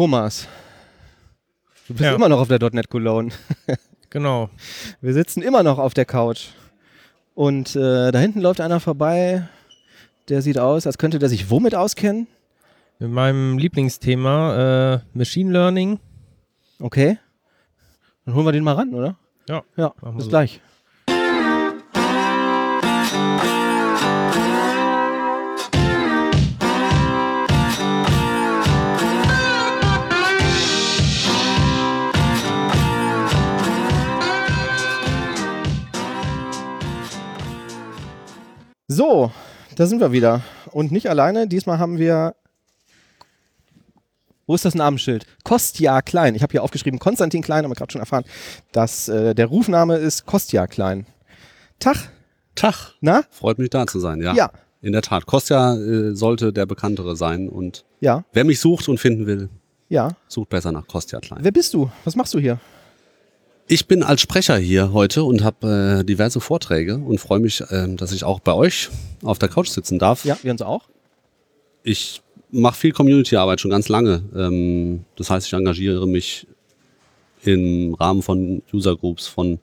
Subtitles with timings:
[0.00, 0.48] Thomas,
[1.86, 2.14] du bist Ja.
[2.14, 3.30] immer noch auf der .NET Cologne.
[4.08, 4.48] Genau.
[5.02, 6.46] Wir sitzen immer noch auf der Couch.
[7.34, 9.46] Und äh, da hinten läuft einer vorbei,
[10.30, 12.26] der sieht aus, als könnte der sich womit auskennen.
[12.98, 16.00] Mit meinem Lieblingsthema äh, Machine Learning.
[16.80, 17.18] Okay.
[18.24, 19.16] Dann holen wir den mal ran, oder?
[19.50, 19.62] Ja.
[19.76, 20.30] Ja, bis so.
[20.30, 20.62] gleich.
[39.00, 39.32] So,
[39.76, 40.42] da sind wir wieder.
[40.72, 41.48] Und nicht alleine.
[41.48, 42.34] Diesmal haben wir.
[44.46, 45.24] Wo ist das Namensschild?
[45.42, 46.34] Kostja Klein.
[46.34, 48.24] Ich habe hier aufgeschrieben Konstantin Klein, haben wir gerade schon erfahren,
[48.72, 51.06] dass äh, der Rufname ist Kostja Klein.
[51.78, 52.10] Tag,
[52.54, 52.92] Tag.
[53.00, 53.22] na?
[53.30, 54.34] Freut mich da zu sein, ja.
[54.34, 54.50] Ja.
[54.82, 55.24] In der Tat.
[55.24, 59.48] Kostja äh, sollte der bekanntere sein und Ja, wer mich sucht und finden will,
[59.88, 60.10] ja.
[60.28, 61.38] sucht besser nach Kostja Klein.
[61.40, 61.90] Wer bist du?
[62.04, 62.60] Was machst du hier?
[63.72, 67.96] Ich bin als Sprecher hier heute und habe äh, diverse Vorträge und freue mich, ähm,
[67.96, 68.90] dass ich auch bei euch
[69.22, 70.24] auf der Couch sitzen darf.
[70.24, 70.88] Ja, wir uns auch.
[71.84, 74.24] Ich mache viel Community-Arbeit schon ganz lange.
[74.34, 76.48] Ähm, das heißt, ich engagiere mich
[77.44, 79.60] im Rahmen von User Groups, von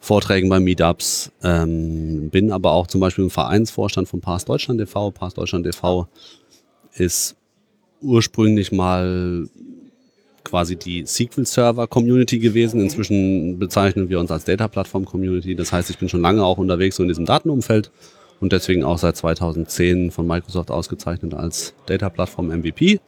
[0.00, 5.12] Vorträgen bei Meetups, ähm, bin aber auch zum Beispiel im Vereinsvorstand von Pass Deutschland e.V.
[5.12, 6.08] Pass Deutschland e.V.
[6.92, 7.36] ist
[8.02, 9.48] ursprünglich mal
[10.44, 12.80] quasi die SQL-Server-Community gewesen.
[12.80, 15.54] Inzwischen bezeichnen wir uns als Data-Plattform-Community.
[15.54, 17.90] Das heißt, ich bin schon lange auch unterwegs so in diesem Datenumfeld
[18.40, 23.00] und deswegen auch seit 2010 von Microsoft ausgezeichnet als Data-Plattform-MVP.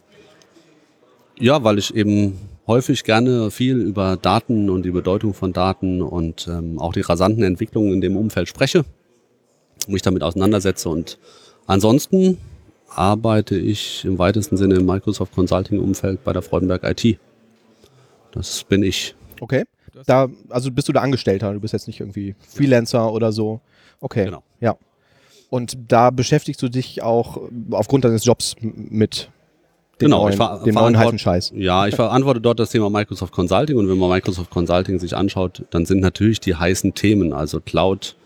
[1.39, 6.47] Ja, weil ich eben häufig gerne viel über Daten und die Bedeutung von Daten und
[6.49, 8.85] ähm, auch die rasanten Entwicklungen in dem Umfeld spreche,
[9.89, 11.19] mich damit auseinandersetze und
[11.67, 12.39] ansonsten
[12.97, 17.19] arbeite ich im weitesten Sinne im Microsoft Consulting Umfeld bei der Freudenberg IT.
[18.33, 19.15] Das bin ich.
[19.41, 19.65] Okay.
[20.07, 23.61] Da, also bist du da Angestellter, du bist jetzt nicht irgendwie Freelancer oder so.
[24.01, 24.25] Okay.
[24.27, 24.43] Genau.
[24.61, 24.77] Ja.
[25.51, 27.41] Und da beschäftigst du dich auch
[27.73, 29.31] aufgrund deines Jobs mit
[30.01, 31.53] dem Genau, neuen, ich ver dem neuen heißen Scheiß.
[31.55, 35.65] Ja, ich verantworte dort das Thema Microsoft Consulting und wenn man Microsoft Consulting sich anschaut,
[35.71, 38.17] dann sind natürlich die heißen Themen, also Cloud,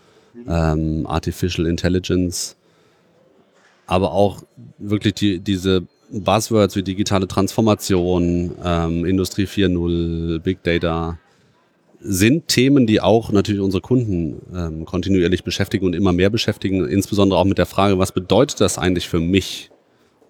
[0.47, 2.55] ähm, Artificial Intelligence,
[3.87, 4.43] aber auch
[4.77, 11.17] wirklich die, diese Buzzwords wie digitale Transformation, ähm, Industrie 4.0, Big Data,
[11.99, 17.39] sind Themen, die auch natürlich unsere Kunden ähm, kontinuierlich beschäftigen und immer mehr beschäftigen, insbesondere
[17.39, 19.71] auch mit der Frage, was bedeutet das eigentlich für mich?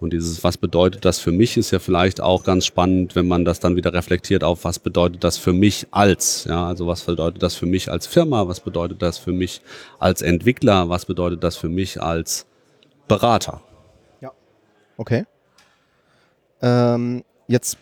[0.00, 3.44] Und dieses, was bedeutet das für mich, ist ja vielleicht auch ganz spannend, wenn man
[3.44, 7.42] das dann wieder reflektiert auf, was bedeutet das für mich als, ja, also was bedeutet
[7.42, 9.60] das für mich als Firma, was bedeutet das für mich
[9.98, 12.47] als Entwickler, was bedeutet das für mich als
[13.08, 13.60] Berater.
[14.98, 15.24] Okay.
[16.60, 17.78] Ähm, jetzt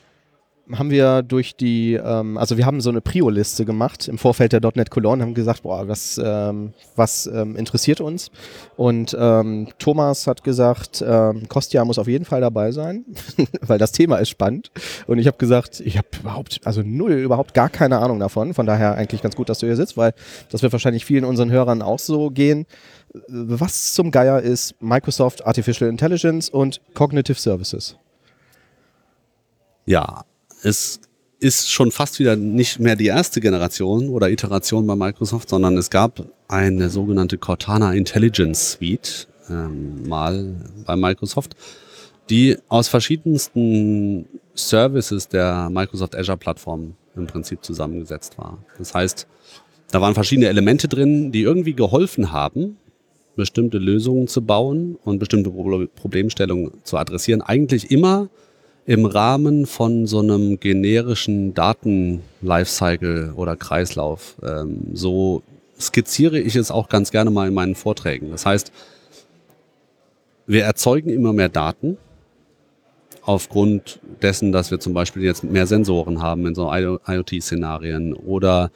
[0.72, 4.60] haben wir durch die, ähm, also wir haben so eine Prio-Liste gemacht im Vorfeld der
[4.74, 8.30] .NET Cologne, haben gesagt, boah, was, ähm, was ähm, interessiert uns?
[8.76, 13.04] Und ähm, Thomas hat gesagt, ähm, Kostja muss auf jeden Fall dabei sein,
[13.60, 14.70] weil das Thema ist spannend.
[15.06, 18.52] Und ich habe gesagt, ich habe überhaupt, also null, überhaupt gar keine Ahnung davon.
[18.52, 20.14] Von daher eigentlich ganz gut, dass du hier sitzt, weil
[20.50, 22.66] das wird wahrscheinlich vielen unseren Hörern auch so gehen.
[23.28, 27.96] Was zum Geier ist Microsoft Artificial Intelligence und Cognitive Services?
[29.84, 30.24] Ja,
[30.62, 31.00] es
[31.38, 35.90] ist schon fast wieder nicht mehr die erste Generation oder Iteration bei Microsoft, sondern es
[35.90, 41.54] gab eine sogenannte Cortana Intelligence Suite ähm, mal bei Microsoft,
[42.30, 48.58] die aus verschiedensten Services der Microsoft Azure Plattform im Prinzip zusammengesetzt war.
[48.78, 49.26] Das heißt,
[49.90, 52.76] da waren verschiedene Elemente drin, die irgendwie geholfen haben,
[53.36, 57.42] bestimmte Lösungen zu bauen und bestimmte Pro- Problemstellungen zu adressieren.
[57.42, 58.28] Eigentlich immer
[58.86, 64.36] im Rahmen von so einem generischen Daten-Lifecycle oder Kreislauf.
[64.42, 65.42] Ähm, so
[65.78, 68.30] skizziere ich es auch ganz gerne mal in meinen Vorträgen.
[68.30, 68.72] Das heißt,
[70.46, 71.98] wir erzeugen immer mehr Daten
[73.22, 78.70] aufgrund dessen, dass wir zum Beispiel jetzt mehr Sensoren haben in so IoT-Szenarien oder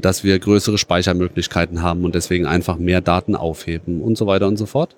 [0.00, 4.56] dass wir größere Speichermöglichkeiten haben und deswegen einfach mehr Daten aufheben und so weiter und
[4.56, 4.96] so fort.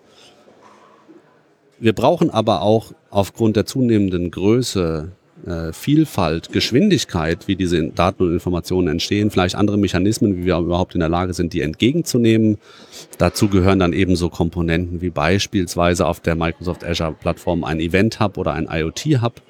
[1.79, 5.11] Wir brauchen aber auch aufgrund der zunehmenden Größe,
[5.47, 10.95] äh, Vielfalt, Geschwindigkeit, wie diese Daten und Informationen entstehen, vielleicht andere Mechanismen, wie wir überhaupt
[10.95, 12.59] in der Lage sind, die entgegenzunehmen.
[13.19, 18.21] Dazu gehören dann eben so Komponenten wie beispielsweise auf der Microsoft Azure Plattform ein Event
[18.21, 19.43] Hub oder ein IoT Hub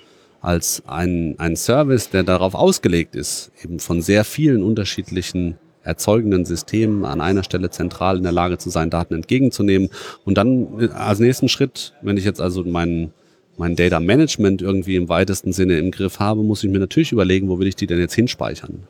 [0.42, 7.04] als ein, ein Service, der darauf ausgelegt ist, eben von sehr vielen unterschiedlichen erzeugenden Systemen
[7.04, 9.88] an einer Stelle zentral in der Lage zu sein, Daten entgegenzunehmen.
[10.24, 13.12] Und dann äh, als nächsten Schritt, wenn ich jetzt also meinen
[13.58, 17.48] mein Data Management irgendwie im weitesten Sinne im Griff habe, muss ich mir natürlich überlegen,
[17.48, 18.86] wo will ich die denn jetzt hinspeichern?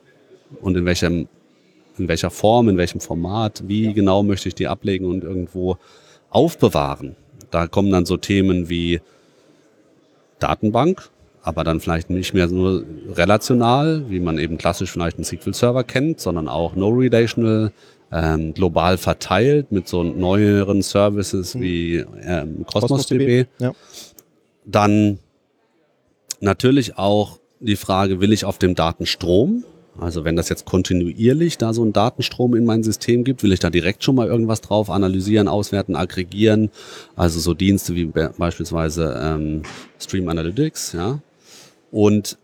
[0.61, 1.29] Und in welchem,
[1.99, 5.79] in welcher Form, in welchem Format, wie genau möchte ich die ablegen und irgendwo
[6.31, 7.17] aufbewahren?
[7.51, 9.01] Da kommen dann so Themen wie
[10.39, 11.11] Datenbank,
[11.43, 12.85] aber dann vielleicht nicht mehr nur
[13.15, 17.73] relational, wie man eben klassisch vielleicht einen SQL-Server kennt, sondern auch no-relational,
[18.13, 23.47] ähm, global verteilt mit so neueren Services wie ähm, Cosmos, DB.
[23.59, 23.73] Ja.
[24.67, 25.19] Dann
[26.41, 29.65] natürlich auch die Frage, will ich auf dem Datenstrom?
[29.99, 33.61] Also wenn das jetzt kontinuierlich da so einen Datenstrom in mein System gibt, will ich
[33.61, 36.71] da direkt schon mal irgendwas drauf analysieren, auswerten, aggregieren.
[37.15, 39.63] Also so Dienste wie beispielsweise ähm,
[39.99, 41.21] Stream Analytics, ja.
[41.93, 42.39] Und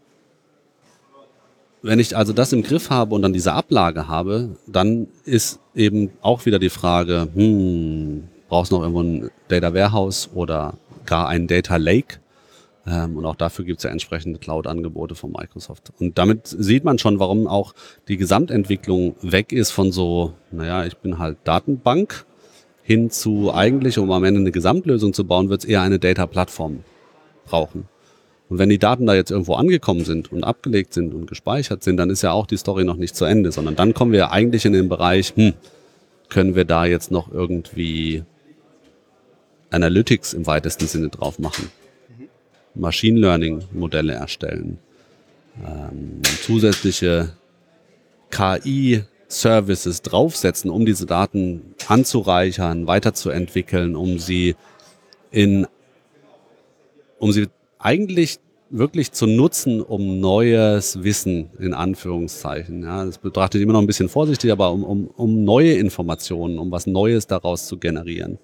[1.83, 6.11] wenn ich also das im Griff habe und dann diese Ablage habe, dann ist eben
[6.21, 10.75] auch wieder die Frage, hm, brauchst du noch irgendwo ein Data Warehouse oder
[11.07, 12.19] gar ein Data Lake?
[12.87, 15.93] Ähm, und auch dafür gibt es ja entsprechende Cloud-Angebote von Microsoft.
[15.99, 17.75] Und damit sieht man schon, warum auch
[18.09, 22.27] die Gesamtentwicklung weg ist von so, naja, ich bin halt Datenbank
[22.83, 26.85] hin zu eigentlich, um am Ende eine Gesamtlösung zu bauen, wird es eher eine Data-Plattform
[27.45, 27.87] brauchen.
[28.49, 31.99] Und wenn die Daten da jetzt irgendwo angekommen sind und abgelegt sind und gespeichert sind,
[31.99, 34.65] dann ist ja auch die Story noch nicht zu Ende, sondern dann kommen wir eigentlich
[34.65, 35.53] in den Bereich, hm,
[36.29, 38.25] können wir da jetzt noch irgendwie
[39.71, 41.71] Analytics im weitesten Sinne drauf machen?
[42.75, 44.79] Machine Learning Modelle erstellen,
[45.67, 47.31] ähm, zusätzliche
[48.31, 54.57] KI Services draufsetzen, um diese Daten anzureichern, weiterzuentwickeln, um sie
[55.31, 55.67] in,
[57.19, 57.49] um sie
[57.79, 58.39] eigentlich
[58.71, 62.83] wirklich zu nutzen, um neues Wissen in Anführungszeichen.
[62.83, 66.71] Ja, das betrachtet immer noch ein bisschen vorsichtig, aber um, um, um neue Informationen, um
[66.71, 68.39] was Neues daraus zu generieren.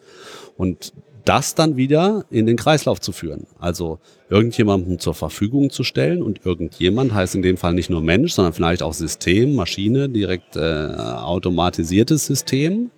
[0.56, 0.92] Und
[1.24, 3.46] das dann wieder in den Kreislauf zu führen.
[3.58, 3.98] Also
[4.28, 8.52] irgendjemandem zur Verfügung zu stellen und irgendjemand heißt in dem Fall nicht nur Mensch, sondern
[8.52, 12.90] vielleicht auch System, Maschine, direkt äh, automatisiertes System,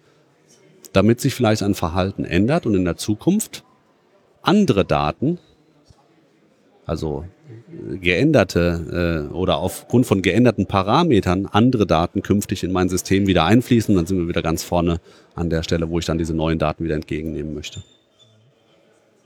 [0.92, 3.64] damit sich vielleicht ein Verhalten ändert und in der Zukunft
[4.42, 5.38] andere Daten
[6.86, 7.24] also
[8.00, 13.94] geänderte äh, oder aufgrund von geänderten Parametern andere Daten künftig in mein System wieder einfließen.
[13.94, 15.00] Dann sind wir wieder ganz vorne
[15.34, 17.82] an der Stelle, wo ich dann diese neuen Daten wieder entgegennehmen möchte.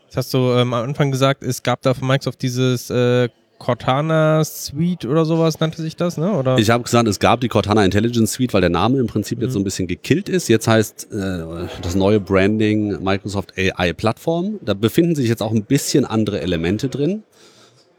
[0.09, 3.29] Das hast du ähm, am Anfang gesagt, es gab da von Microsoft dieses äh,
[3.61, 6.33] Cortana Suite oder sowas nannte sich das, ne?
[6.33, 6.59] Oder?
[6.59, 9.45] Ich habe gesagt, es gab die Cortana Intelligence Suite, weil der Name im Prinzip mhm.
[9.45, 10.49] jetzt so ein bisschen gekillt ist.
[10.49, 14.59] Jetzt heißt äh, das neue Branding Microsoft AI Plattform.
[14.63, 17.23] Da befinden sich jetzt auch ein bisschen andere Elemente drin.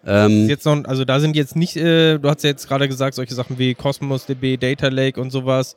[0.05, 3.15] Ähm, jetzt noch, also da sind jetzt nicht, äh, du hast ja jetzt gerade gesagt,
[3.15, 5.75] solche Sachen wie Cosmos DB, Data Lake und sowas,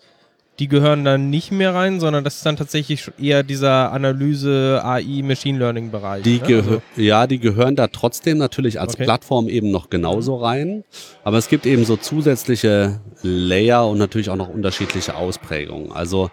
[0.59, 5.23] die gehören dann nicht mehr rein, sondern das ist dann tatsächlich eher dieser Analyse, AI,
[5.25, 6.23] Machine Learning Bereich.
[6.23, 6.57] Die ne?
[6.57, 9.05] also ja, die gehören da trotzdem natürlich als okay.
[9.05, 10.85] Plattform eben noch genauso rein.
[11.25, 15.91] Aber es gibt eben so zusätzliche Layer und natürlich auch noch unterschiedliche Ausprägungen.
[15.91, 16.31] Also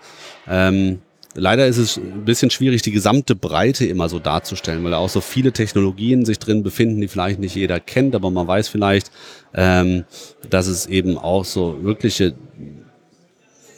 [0.47, 0.99] ähm,
[1.33, 5.09] Leider ist es ein bisschen schwierig, die gesamte Breite immer so darzustellen, weil da auch
[5.09, 9.11] so viele Technologien sich drin befinden, die vielleicht nicht jeder kennt, aber man weiß vielleicht,
[9.53, 10.03] ähm,
[10.49, 12.33] dass es eben auch so wirkliche,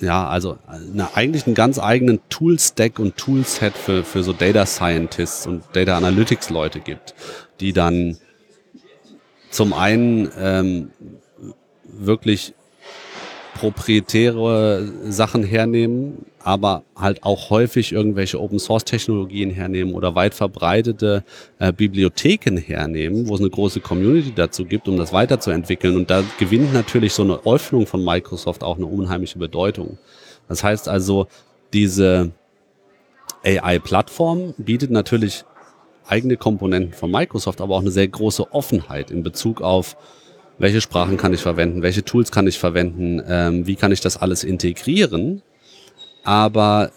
[0.01, 5.45] ja, also eine, eigentlich einen ganz eigenen Toolstack und Toolset für, für so Data Scientists
[5.45, 7.13] und Data Analytics Leute gibt,
[7.59, 8.17] die dann
[9.51, 10.91] zum einen ähm,
[11.83, 12.55] wirklich
[13.53, 21.23] proprietäre Sachen hernehmen, aber halt auch häufig irgendwelche Open Source Technologien hernehmen oder weit verbreitete
[21.59, 25.95] äh, Bibliotheken hernehmen, wo es eine große Community dazu gibt, um das weiterzuentwickeln.
[25.95, 29.97] Und da gewinnt natürlich so eine Öffnung von Microsoft auch eine unheimliche Bedeutung.
[30.49, 31.27] Das heißt also,
[31.71, 32.31] diese
[33.45, 35.45] AI-Plattform bietet natürlich
[36.07, 39.95] eigene Komponenten von Microsoft, aber auch eine sehr große Offenheit in Bezug auf
[40.59, 44.17] welche Sprachen kann ich verwenden, welche Tools kann ich verwenden, ähm, wie kann ich das
[44.17, 45.41] alles integrieren.
[46.23, 46.91] Aber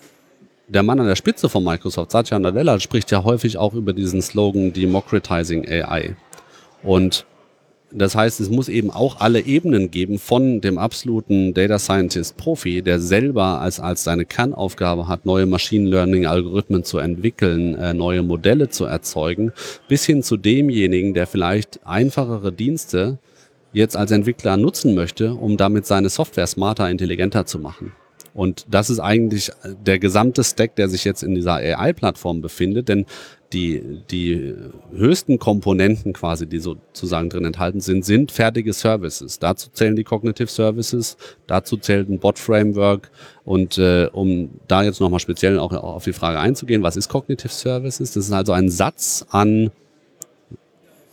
[0.69, 4.23] der Mann an der Spitze von Microsoft, Satya Nadella, spricht ja häufig auch über diesen
[4.23, 6.17] Slogan Democratizing AI.
[6.83, 7.27] Und
[7.93, 12.83] das heißt, es muss eben auch alle Ebenen geben von dem absoluten Data Scientist Profi,
[12.83, 18.23] der selber als, als seine Kernaufgabe hat, neue Machine Learning Algorithmen zu entwickeln, äh, neue
[18.23, 19.53] Modelle zu erzeugen,
[19.89, 23.19] bis hin zu demjenigen, der vielleicht einfachere Dienste
[23.73, 27.93] jetzt als Entwickler nutzen möchte, um damit seine Software smarter, intelligenter zu machen.
[28.37, 33.07] Und das ist eigentlich der gesamte Stack, der sich jetzt in dieser AI-Plattform befindet, denn
[33.55, 34.55] die, die
[34.95, 39.39] höchsten Komponenten quasi, die sozusagen drin enthalten sind, sind fertige Services.
[39.39, 41.17] Dazu zählen die Cognitive Services,
[41.47, 43.11] dazu zählt ein Bot-Framework
[43.47, 47.53] und äh, um da jetzt nochmal speziell auch auf die Frage einzugehen, was ist Cognitive
[47.53, 48.13] Services?
[48.13, 49.71] Das ist also ein Satz an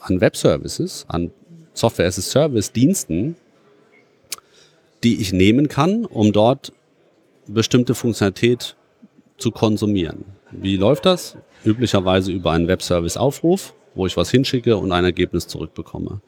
[0.02, 1.32] an Web-Services, an
[1.74, 3.38] Software-as-a-Service-Diensten,
[5.06, 6.74] die ich nehmen kann, um dort
[7.48, 8.76] bestimmte Funktionalität
[9.38, 10.26] zu konsumieren.
[10.52, 11.38] Wie läuft das?
[11.66, 16.22] Üblicherweise über einen Web-Service-Aufruf, wo ich was hinschicke und ein Ergebnis zurückbekomme.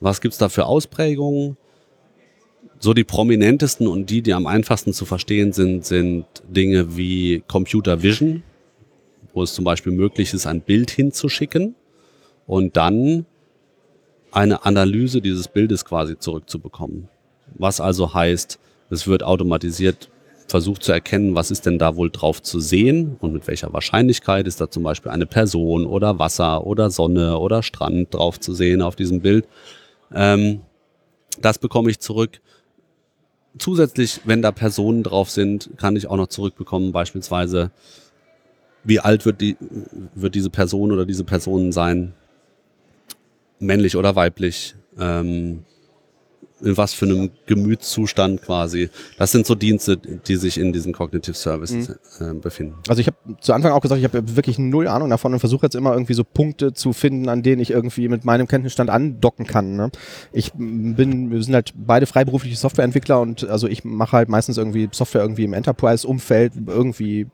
[0.00, 1.56] Was gibt's da für Ausprägungen?
[2.78, 8.02] So die prominentesten und die, die am einfachsten zu verstehen sind, sind Dinge wie Computer
[8.02, 8.42] Vision,
[9.32, 11.74] wo es zum Beispiel möglich ist, ein Bild hinzuschicken
[12.46, 13.24] und dann
[14.30, 17.08] eine Analyse dieses Bildes quasi zurückzubekommen.
[17.54, 18.58] Was also heißt,
[18.90, 20.10] es wird automatisiert
[20.48, 24.46] versucht zu erkennen, was ist denn da wohl drauf zu sehen und mit welcher Wahrscheinlichkeit
[24.46, 28.82] ist da zum Beispiel eine Person oder Wasser oder Sonne oder Strand drauf zu sehen
[28.82, 29.48] auf diesem Bild.
[30.14, 30.60] Ähm,
[31.40, 32.40] das bekomme ich zurück.
[33.58, 37.70] Zusätzlich, wenn da Personen drauf sind, kann ich auch noch zurückbekommen, beispielsweise,
[38.84, 39.56] wie alt wird, die,
[40.14, 42.14] wird diese Person oder diese Personen sein,
[43.58, 45.64] männlich oder weiblich, ähm,
[46.60, 48.88] in was für einem Gemütszustand quasi.
[49.18, 51.96] Das sind so Dienste, die sich in diesem Cognitive Service mhm.
[52.20, 52.74] äh, befinden.
[52.88, 55.66] Also ich habe zu Anfang auch gesagt, ich habe wirklich null Ahnung davon und versuche
[55.66, 59.46] jetzt immer irgendwie so Punkte zu finden, an denen ich irgendwie mit meinem Kenntnisstand andocken
[59.46, 59.76] kann.
[59.76, 59.90] Ne?
[60.32, 64.88] Ich bin, wir sind halt beide freiberufliche Softwareentwickler und also ich mache halt meistens irgendwie
[64.92, 67.26] Software irgendwie im Enterprise-Umfeld irgendwie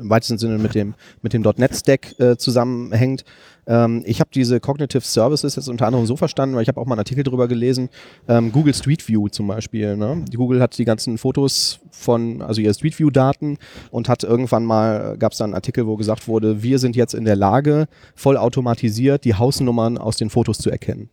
[0.00, 3.24] im weitesten Sinne mit dem, mit dem .NET-Stack äh, zusammenhängt.
[3.66, 6.86] Ähm, ich habe diese Cognitive Services jetzt unter anderem so verstanden, weil ich habe auch
[6.86, 7.88] mal einen Artikel drüber gelesen,
[8.28, 9.96] ähm, Google Street View zum Beispiel.
[9.96, 10.24] Ne?
[10.34, 13.58] Google hat die ganzen Fotos von, also ihre Street View-Daten
[13.90, 17.14] und hat irgendwann mal, gab es da einen Artikel, wo gesagt wurde, wir sind jetzt
[17.14, 21.10] in der Lage, vollautomatisiert die Hausnummern aus den Fotos zu erkennen.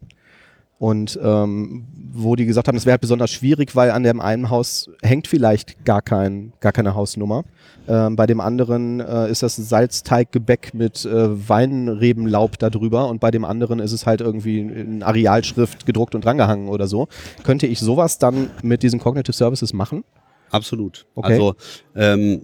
[0.79, 4.49] Und ähm, wo die gesagt haben, es wäre halt besonders schwierig, weil an dem einen
[4.51, 7.45] Haus hängt vielleicht gar, kein, gar keine Hausnummer.
[7.87, 13.43] Ähm, bei dem anderen äh, ist das Salzteiggebäck mit äh, Weinrebenlaub darüber und bei dem
[13.43, 17.07] anderen ist es halt irgendwie in Arealschrift gedruckt und drangehangen oder so.
[17.43, 20.03] Könnte ich sowas dann mit diesen Cognitive Services machen?
[20.51, 21.07] Absolut.
[21.15, 21.33] Okay.
[21.33, 21.55] Also
[21.95, 22.41] ähm,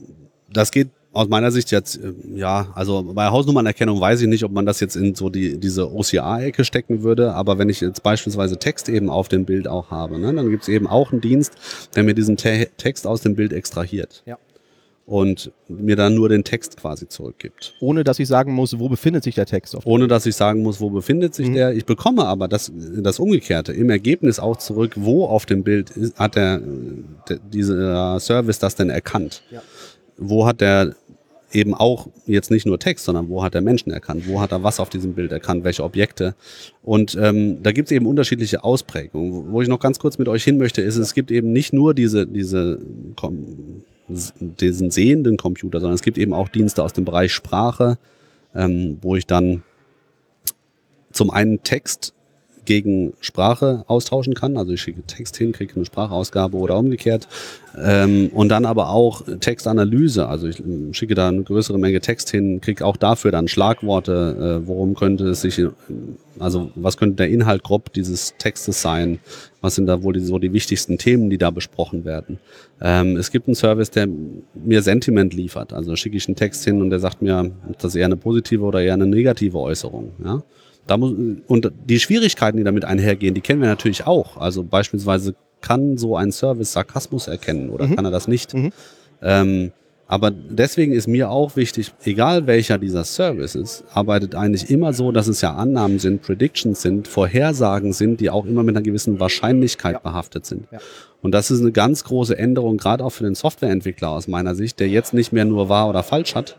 [0.51, 4.51] das geht aus meiner Sicht jetzt, äh, ja, also bei Hausnummernerkennung weiß ich nicht, ob
[4.51, 8.57] man das jetzt in so die, diese OCR-Ecke stecken würde, aber wenn ich jetzt beispielsweise
[8.57, 11.53] Text eben auf dem Bild auch habe, ne, dann gibt es eben auch einen Dienst,
[11.95, 14.23] der mir diesen Te Text aus dem Bild extrahiert.
[14.25, 14.37] Ja
[15.05, 17.73] und mir dann nur den Text quasi zurückgibt.
[17.81, 19.75] Ohne dass ich sagen muss, wo befindet sich der Text?
[19.85, 21.55] Ohne dass ich sagen muss, wo befindet sich mhm.
[21.55, 21.73] der.
[21.73, 26.17] Ich bekomme aber das, das Umgekehrte im Ergebnis auch zurück, wo auf dem Bild ist,
[26.17, 26.61] hat der,
[27.27, 29.43] der dieser Service das denn erkannt?
[29.51, 29.61] Ja.
[30.17, 30.95] Wo hat der
[31.53, 34.63] eben auch jetzt nicht nur Text, sondern wo hat er Menschen erkannt, wo hat er
[34.63, 36.35] was auf diesem Bild erkannt, welche Objekte.
[36.81, 39.51] Und ähm, da gibt es eben unterschiedliche Ausprägungen.
[39.51, 41.93] Wo ich noch ganz kurz mit euch hin möchte, ist, es gibt eben nicht nur
[41.93, 42.79] diese, diese
[44.09, 47.97] diesen sehenden Computer, sondern es gibt eben auch Dienste aus dem Bereich Sprache,
[48.53, 49.63] ähm, wo ich dann
[51.11, 52.13] zum einen Text
[52.65, 54.57] gegen Sprache austauschen kann.
[54.57, 57.27] Also ich schicke Text hin, kriege eine Sprachausgabe oder umgekehrt.
[57.81, 60.27] Ähm, und dann aber auch Textanalyse.
[60.27, 64.61] Also ich ähm, schicke da eine größere Menge Text hin, kriege auch dafür dann Schlagworte.
[64.63, 65.59] Äh, worum könnte es sich,
[66.39, 69.19] also was könnte der Inhalt grob dieses Textes sein?
[69.61, 72.37] Was sind da wohl die, so die wichtigsten Themen, die da besprochen werden?
[72.79, 74.07] Ähm, es gibt einen Service, der
[74.53, 75.73] mir Sentiment liefert.
[75.73, 78.63] Also schicke ich einen Text hin und der sagt mir, ist das eher eine positive
[78.63, 80.11] oder eher eine negative Äußerung.
[80.23, 80.43] Ja?
[80.87, 81.13] Da muss,
[81.47, 84.37] und die Schwierigkeiten, die damit einhergehen, die kennen wir natürlich auch.
[84.37, 87.95] Also beispielsweise kann so ein Service Sarkasmus erkennen oder mhm.
[87.95, 88.53] kann er das nicht.
[88.53, 88.71] Mhm.
[89.21, 89.71] Ähm,
[90.07, 95.27] aber deswegen ist mir auch wichtig, egal welcher dieser Services, arbeitet eigentlich immer so, dass
[95.27, 99.93] es ja Annahmen sind, Predictions sind, Vorhersagen sind, die auch immer mit einer gewissen Wahrscheinlichkeit
[99.93, 99.99] ja.
[99.99, 100.67] behaftet sind.
[100.71, 100.79] Ja.
[101.21, 104.79] Und das ist eine ganz große Änderung, gerade auch für den Softwareentwickler aus meiner Sicht,
[104.81, 106.57] der jetzt nicht mehr nur wahr oder falsch hat,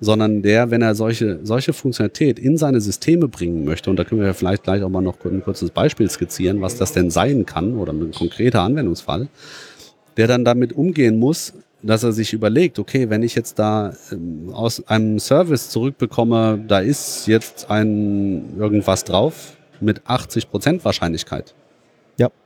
[0.00, 4.22] sondern der, wenn er solche, solche Funktionalität in seine Systeme bringen möchte, und da können
[4.22, 7.76] wir vielleicht gleich auch mal noch ein kurzes Beispiel skizzieren, was das denn sein kann
[7.76, 9.28] oder ein konkreter Anwendungsfall,
[10.16, 11.52] der dann damit umgehen muss,
[11.82, 16.80] dass er sich überlegt, okay, wenn ich jetzt da ähm, aus einem Service zurückbekomme, da
[16.80, 21.54] ist jetzt ein irgendwas drauf mit 80% Wahrscheinlichkeit.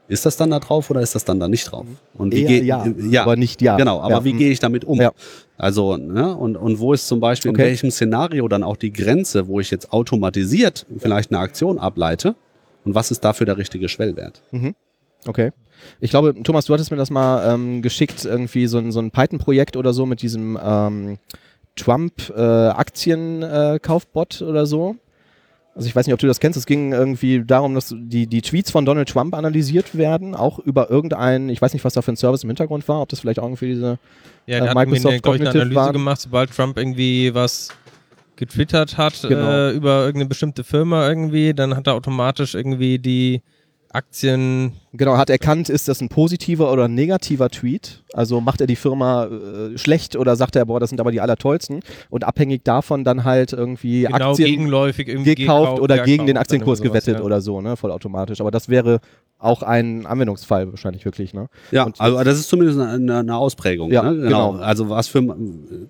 [0.07, 1.87] Ist das dann da drauf oder ist das dann da nicht drauf?
[2.15, 3.77] Und wie Eher, ja, ja, aber nicht ja.
[3.77, 4.25] Genau, aber ja.
[4.25, 5.01] wie gehe ich damit um?
[5.01, 5.13] Ja.
[5.57, 7.63] Also, ne, und, und wo ist zum Beispiel okay.
[7.63, 12.35] in welchem Szenario dann auch die Grenze, wo ich jetzt automatisiert vielleicht eine Aktion ableite
[12.85, 14.43] und was ist dafür der richtige Schwellwert?
[14.51, 14.75] Mhm.
[15.27, 15.53] Okay.
[16.01, 19.77] Ich glaube, Thomas, du hattest mir das mal ähm, geschickt, irgendwie so, so ein Python-Projekt
[19.77, 21.19] oder so mit diesem ähm,
[21.77, 24.97] Trump-Aktien-Kaufbot äh, oder so.
[25.75, 26.57] Also ich weiß nicht, ob du das kennst.
[26.57, 30.89] Es ging irgendwie darum, dass die, die Tweets von Donald Trump analysiert werden, auch über
[30.89, 33.41] irgendeinen, ich weiß nicht, was da für ein Service im Hintergrund war, ob das vielleicht
[33.41, 33.99] auch irgendwie diese
[34.47, 35.93] ja, äh, Microsoft Cognitive eine Analyse war.
[35.93, 37.71] gemacht, sobald Trump irgendwie was
[38.37, 39.51] getwittert hat genau.
[39.51, 43.43] äh, über irgendeine bestimmte Firma irgendwie, dann hat er automatisch irgendwie die
[43.95, 44.73] Aktien.
[44.93, 48.03] Genau, hat erkannt, ist das ein positiver oder ein negativer Tweet?
[48.13, 51.21] Also macht er die Firma äh, schlecht oder sagt er, boah, das sind aber die
[51.21, 51.81] allertollsten?
[52.11, 56.81] Und abhängig davon dann halt irgendwie genau, Aktien gegenläufig irgendwie gekauft oder gegen den Aktienkurs
[56.81, 57.25] oder gewettet ja.
[57.25, 57.77] oder so, ne?
[57.77, 58.41] Vollautomatisch.
[58.41, 59.01] Aber das wäre
[59.39, 61.49] auch ein Anwendungsfall wahrscheinlich wirklich, ne?
[61.71, 63.93] Ja, und also das ist zumindest eine, eine Ausprägung.
[63.93, 64.17] Ja, ne?
[64.17, 64.53] genau.
[64.53, 64.65] genau.
[64.65, 65.37] Also was für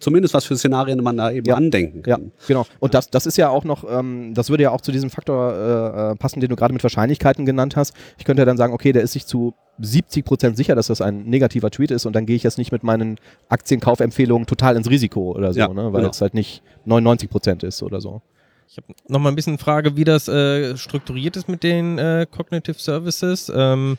[0.00, 1.54] zumindest was für Szenarien man da eben ja.
[1.54, 2.22] andenken kann.
[2.22, 2.66] Ja, genau.
[2.80, 5.52] Und das, das ist ja auch noch, ähm, das würde ja auch zu diesem Faktor
[5.52, 7.93] äh, äh passen, den du gerade mit Wahrscheinlichkeiten genannt hast.
[8.18, 11.00] Ich könnte ja dann sagen, okay, der ist sich zu 70 Prozent sicher, dass das
[11.00, 14.88] ein negativer Tweet ist und dann gehe ich jetzt nicht mit meinen Aktienkaufempfehlungen total ins
[14.88, 15.92] Risiko oder so, ja, ne?
[15.92, 16.10] weil genau.
[16.10, 18.22] es halt nicht 99 Prozent ist oder so.
[18.68, 22.26] Ich habe noch mal ein bisschen Frage, wie das äh, strukturiert ist mit den äh,
[22.30, 23.52] Cognitive Services.
[23.54, 23.98] Ähm,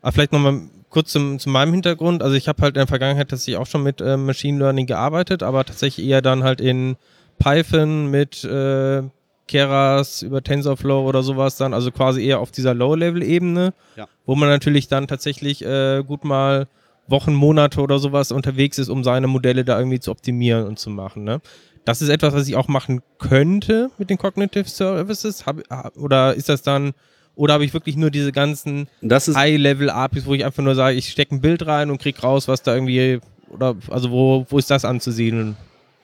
[0.00, 2.22] aber vielleicht noch mal kurz zum, zu meinem Hintergrund.
[2.22, 5.42] Also ich habe halt in der Vergangenheit tatsächlich auch schon mit äh, Machine Learning gearbeitet,
[5.42, 6.96] aber tatsächlich eher dann halt in
[7.38, 9.02] Python mit äh,
[9.46, 14.08] Keras über TensorFlow oder sowas dann, also quasi eher auf dieser Low-Level-Ebene, ja.
[14.24, 16.66] wo man natürlich dann tatsächlich äh, gut mal
[17.08, 20.90] Wochen, Monate oder sowas unterwegs ist, um seine Modelle da irgendwie zu optimieren und zu
[20.90, 21.24] machen.
[21.24, 21.40] Ne?
[21.84, 25.46] Das ist etwas, was ich auch machen könnte mit den Cognitive Services.
[25.46, 25.62] Hab,
[25.96, 26.94] oder ist das dann,
[27.36, 28.88] oder habe ich wirklich nur diese ganzen
[29.36, 32.62] High-Level-APIs, wo ich einfach nur sage, ich stecke ein Bild rein und kriege raus, was
[32.62, 35.56] da irgendwie, oder also wo, wo ist das anzusiedeln?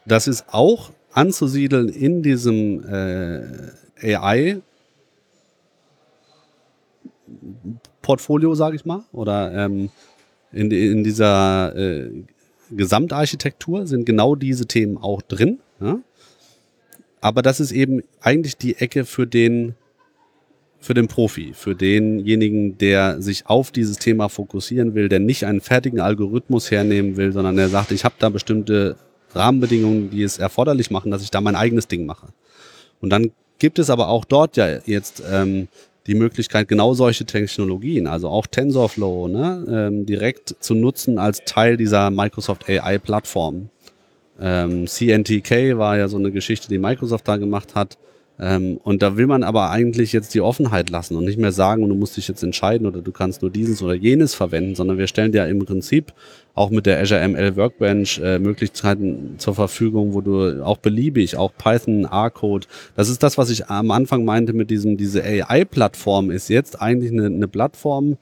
[0.06, 4.60] Das ist auch anzusiedeln in diesem äh, AI
[8.02, 9.90] Portfolio, sage ich mal, oder ähm,
[10.52, 12.10] in, in dieser äh,
[12.70, 15.60] Gesamtarchitektur sind genau diese Themen auch drin.
[15.80, 16.00] Ja?
[17.20, 19.74] Aber das ist eben eigentlich die Ecke für den,
[20.80, 25.60] für den Profi, für denjenigen, der sich auf dieses Thema fokussieren will, der nicht einen
[25.60, 28.96] fertigen Algorithmus hernehmen will, sondern der sagt, ich habe da bestimmte
[29.34, 32.28] Rahmenbedingungen, die es erforderlich machen, dass ich da mein eigenes Ding mache.
[33.00, 35.68] Und dann gibt es aber auch dort ja jetzt ähm,
[36.06, 41.76] die Möglichkeit, genau solche Technologien, also auch TensorFlow, ne, ähm, direkt zu nutzen als Teil
[41.76, 43.68] dieser Microsoft AI-Plattform.
[44.40, 47.98] Ähm, CNTK war ja so eine Geschichte, die Microsoft da gemacht hat.
[48.44, 51.88] Ähm, und da will man aber eigentlich jetzt die Offenheit lassen und nicht mehr sagen,
[51.88, 55.06] du musst dich jetzt entscheiden oder du kannst nur dieses oder jenes verwenden, sondern wir
[55.06, 56.12] stellen dir im Prinzip
[56.54, 61.52] auch mit der Azure ML Workbench äh, Möglichkeiten zur Verfügung, wo du auch beliebig, auch
[61.56, 66.48] Python, R-Code, das ist das, was ich am Anfang meinte mit diesem, diese AI-Plattform ist
[66.48, 68.18] jetzt eigentlich eine, eine Plattform,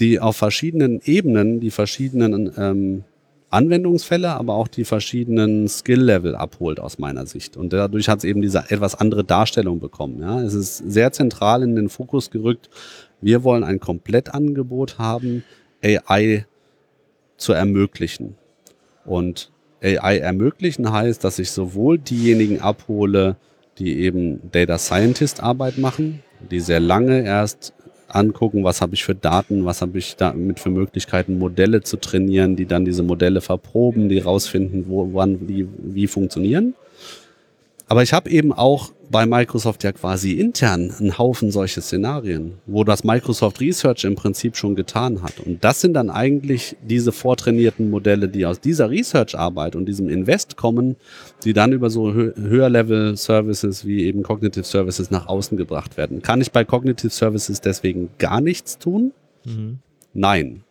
[0.00, 3.04] die auf verschiedenen Ebenen die verschiedenen ähm,
[3.50, 7.56] Anwendungsfälle, aber auch die verschiedenen Skill-Level abholt aus meiner Sicht.
[7.56, 10.20] Und dadurch hat es eben diese etwas andere Darstellung bekommen.
[10.20, 10.40] Ja?
[10.42, 12.68] Es ist sehr zentral in den Fokus gerückt.
[13.20, 15.44] Wir wollen ein Komplettangebot haben,
[15.82, 16.46] AI
[17.36, 18.36] zu ermöglichen.
[19.06, 19.50] Und
[19.82, 23.36] AI ermöglichen heißt, dass ich sowohl diejenigen abhole,
[23.78, 27.72] die eben Data Scientist Arbeit machen, die sehr lange erst
[28.08, 32.56] angucken, was habe ich für Daten, was habe ich damit für Möglichkeiten, Modelle zu trainieren,
[32.56, 36.74] die dann diese Modelle verproben, die rausfinden, wo, wann, wie, wie funktionieren.
[37.88, 42.84] Aber ich habe eben auch bei Microsoft ja quasi intern einen Haufen solche Szenarien, wo
[42.84, 45.40] das Microsoft Research im Prinzip schon getan hat.
[45.40, 50.56] Und das sind dann eigentlich diese vortrainierten Modelle, die aus dieser Research-Arbeit und diesem Invest
[50.56, 50.96] kommen,
[51.44, 56.20] die dann über so hö höher-Level Services wie eben Cognitive Services nach außen gebracht werden.
[56.20, 59.12] Kann ich bei Cognitive Services deswegen gar nichts tun?
[59.44, 59.78] Mhm.
[60.12, 60.62] Nein.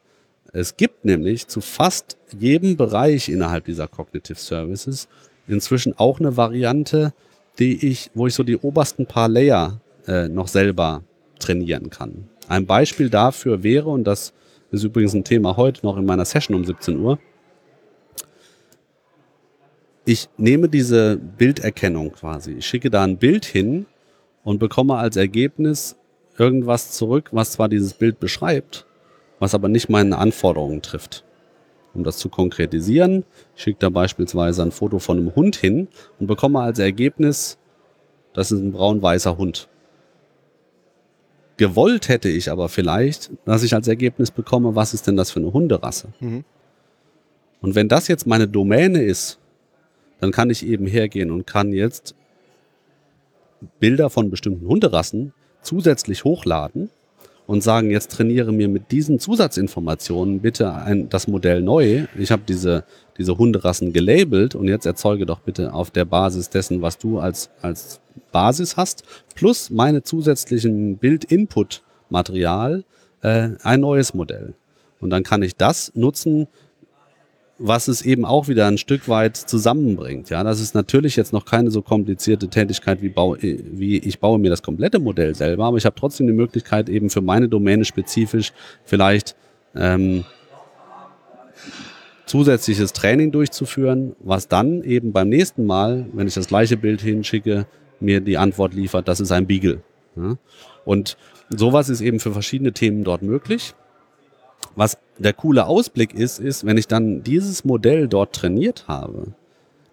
[0.53, 5.08] Es gibt nämlich zu fast jedem Bereich innerhalb dieser Cognitive Services
[5.47, 7.13] inzwischen auch eine Variante,
[7.60, 11.03] die ich, wo ich so die obersten paar Layer äh, noch selber
[11.39, 12.29] trainieren kann.
[12.47, 14.33] Ein Beispiel dafür wäre, und das
[14.71, 17.19] ist übrigens ein Thema heute noch in meiner Session um 17 Uhr,
[20.05, 23.86] ich nehme diese Bilderkennung quasi, ich schicke da ein Bild hin
[24.43, 25.97] und bekomme als Ergebnis
[26.38, 28.86] irgendwas zurück, was zwar dieses Bild beschreibt,
[29.39, 31.25] was aber nicht meine Anforderungen trifft.
[31.93, 33.23] Um das zu konkretisieren,
[33.56, 35.88] schicke da beispielsweise ein Foto von einem Hund hin
[36.19, 37.58] und bekomme als Ergebnis,
[38.34, 39.67] das ist ein braun-weißer Hund.
[41.58, 45.39] Gewollt hätte ich aber vielleicht, dass ich als Ergebnis bekomme, was ist denn das für
[45.39, 46.10] eine Hunderasse?
[46.19, 46.43] Mhm.
[47.62, 49.39] Und wenn das jetzt meine Domäne ist,
[50.19, 52.13] dann kann ich eben hergehen und kann jetzt
[53.80, 56.91] Bilder von bestimmten Hunderassen zusätzlich hochladen
[57.47, 62.05] und sagen, jetzt trainiere mir mit diesen Zusatzinformationen bitte ein, das Modell neu.
[62.17, 62.83] Ich habe diese,
[63.17, 67.49] diese Hunderassen gelabelt und jetzt erzeuge doch bitte auf der Basis dessen, was du als,
[67.62, 68.01] als
[68.33, 72.83] Basis hast, plus meine zusätzlichen Bild-Input-Material
[73.21, 74.53] äh, ein neues Modell.
[74.99, 76.47] Und dann kann ich das nutzen
[77.60, 80.30] was es eben auch wieder ein Stück weit zusammenbringt.
[80.30, 84.39] Ja, das ist natürlich jetzt noch keine so komplizierte Tätigkeit wie, bau, wie ich baue
[84.39, 87.86] mir das komplette Modell selber, aber ich habe trotzdem die Möglichkeit eben für meine Domäne
[87.86, 89.36] spezifisch vielleicht
[89.76, 90.24] ähm,
[92.28, 97.65] zusätzliches Training durchzuführen, was dann eben beim nächsten Mal, wenn ich das gleiche Bild hinschicke,
[98.00, 99.82] mir die Antwort liefert, das ist ein Beagle.
[100.15, 100.38] Ja?
[100.86, 101.17] Und
[101.50, 103.74] sowas ist eben für verschiedene Themen dort möglich.
[104.76, 109.34] Was der coole Ausblick ist, ist, wenn ich dann dieses Modell dort trainiert habe,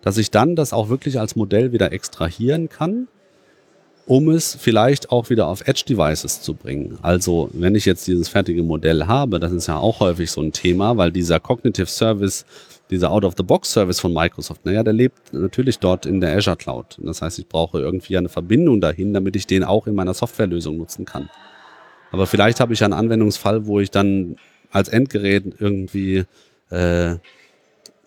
[0.02, 3.08] dass ich dann das auch wirklich als Modell wieder extrahieren kann,
[4.06, 6.98] um es vielleicht auch wieder auf Edge-Devices zu bringen.
[7.00, 10.52] Also wenn ich jetzt dieses fertige Modell habe, das ist ja auch häufig so ein
[10.52, 12.44] Thema, weil dieser Cognitive Service,
[12.90, 16.98] dieser Out-of-the-Box-Service von Microsoft, naja, der lebt natürlich dort in der Azure Cloud.
[17.02, 20.76] Das heißt, ich brauche irgendwie eine Verbindung dahin, damit ich den auch in meiner Softwarelösung
[20.76, 21.30] nutzen kann.
[22.12, 24.36] Aber vielleicht habe ich einen Anwendungsfall, wo ich dann
[24.74, 26.24] als Endgerät irgendwie
[26.70, 27.16] äh,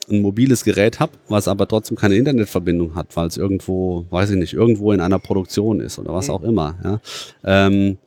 [0.10, 4.38] ein mobiles Gerät habe, was aber trotzdem keine Internetverbindung hat, weil es irgendwo, weiß ich
[4.38, 6.34] nicht, irgendwo in einer Produktion ist oder was mhm.
[6.34, 6.76] auch immer.
[6.84, 7.00] Ja.
[7.44, 7.98] Ähm,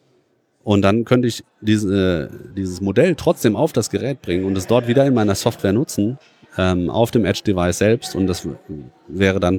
[0.62, 4.88] und dann könnte ich diese, dieses Modell trotzdem auf das Gerät bringen und es dort
[4.88, 6.18] wieder in meiner Software nutzen,
[6.58, 8.14] ähm, auf dem Edge-Device selbst.
[8.14, 8.46] Und das
[9.08, 9.58] wäre dann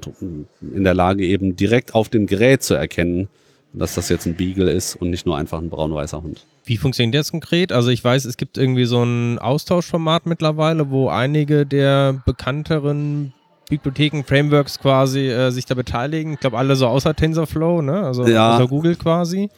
[0.61, 3.29] in der Lage, eben direkt auf dem Gerät zu erkennen,
[3.73, 6.45] dass das jetzt ein Beagle ist und nicht nur einfach ein braun-weißer Hund.
[6.65, 7.71] Wie funktioniert das konkret?
[7.71, 13.33] Also ich weiß, es gibt irgendwie so ein Austauschformat mittlerweile, wo einige der bekannteren
[13.69, 16.33] Bibliotheken, Frameworks quasi äh, sich da beteiligen.
[16.33, 18.03] Ich glaube alle so außer TensorFlow, ne?
[18.03, 18.55] Also ja.
[18.55, 19.49] außer Google quasi.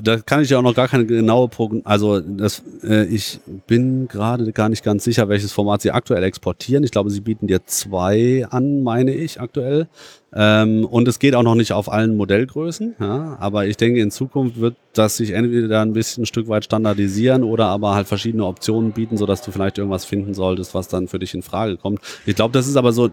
[0.00, 4.06] Da kann ich ja auch noch gar keine genaue Prognose, also das, äh, ich bin
[4.06, 6.84] gerade gar nicht ganz sicher, welches Format sie aktuell exportieren.
[6.84, 9.88] Ich glaube, sie bieten dir zwei an, meine ich, aktuell.
[10.34, 14.10] Ähm, und es geht auch noch nicht auf allen Modellgrößen, ja, aber ich denke, in
[14.10, 18.46] Zukunft wird das sich entweder ein bisschen ein Stück weit standardisieren oder aber halt verschiedene
[18.46, 22.00] Optionen bieten, sodass du vielleicht irgendwas finden solltest, was dann für dich in Frage kommt.
[22.24, 23.10] Ich glaube, das ist aber so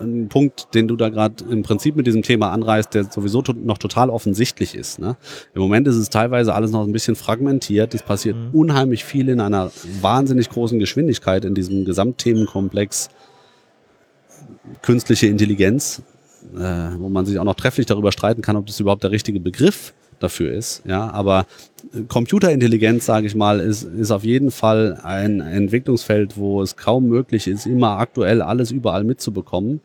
[0.00, 3.52] ein Punkt, den du da gerade im Prinzip mit diesem Thema anreißt, der sowieso to
[3.52, 4.98] noch total offensichtlich ist.
[4.98, 5.16] Ne?
[5.54, 7.94] Im Moment ist es teilweise alles noch ein bisschen fragmentiert.
[7.94, 8.58] Es passiert mhm.
[8.58, 13.10] unheimlich viel in einer wahnsinnig großen Geschwindigkeit in diesem Gesamtthemenkomplex
[14.82, 16.02] künstliche Intelligenz
[16.54, 19.40] äh, wo man sich auch noch trefflich darüber streiten kann, ob das überhaupt der richtige
[19.40, 20.82] Begriff dafür ist.
[20.86, 21.46] Ja, aber
[21.92, 27.08] äh, Computerintelligenz, sage ich mal, ist, ist auf jeden Fall ein Entwicklungsfeld, wo es kaum
[27.08, 29.80] möglich ist, immer aktuell alles überall mitzubekommen.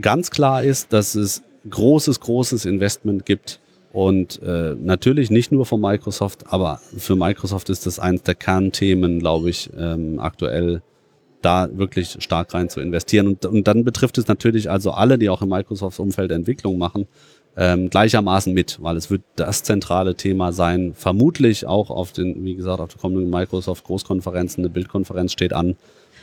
[0.00, 3.60] Ganz klar ist, dass es großes, großes Investment gibt
[3.92, 9.20] und äh, natürlich nicht nur von Microsoft, aber für Microsoft ist das eines der Kernthemen,
[9.20, 10.82] glaube ich, ähm, aktuell
[11.44, 13.28] da wirklich stark rein zu investieren.
[13.28, 17.06] Und, und dann betrifft es natürlich also alle, die auch im Microsoft-Umfeld Entwicklung machen,
[17.56, 22.56] ähm, gleichermaßen mit, weil es wird das zentrale Thema sein, vermutlich auch auf den, wie
[22.56, 25.76] gesagt, auf der kommenden Microsoft-Großkonferenzen, eine Bildkonferenz steht an.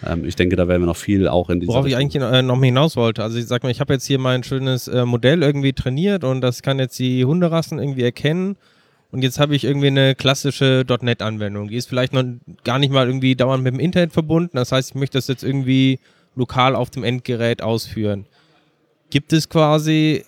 [0.05, 2.01] Ähm, ich denke, da werden wir noch viel auch in dieser Worauf Richtung.
[2.01, 4.43] ich eigentlich äh, noch hinaus wollte, also ich sag mal, ich habe jetzt hier mein
[4.43, 8.57] schönes äh, Modell irgendwie trainiert und das kann jetzt die Hunderassen irgendwie erkennen
[9.12, 11.67] und jetzt habe ich irgendwie eine klassische .NET-Anwendung.
[11.67, 12.24] Die ist vielleicht noch
[12.63, 14.56] gar nicht mal irgendwie dauernd mit dem Internet verbunden.
[14.56, 16.00] Das heißt, ich möchte das jetzt irgendwie
[16.36, 18.26] lokal auf dem Endgerät ausführen.
[19.10, 20.24] Gibt es quasi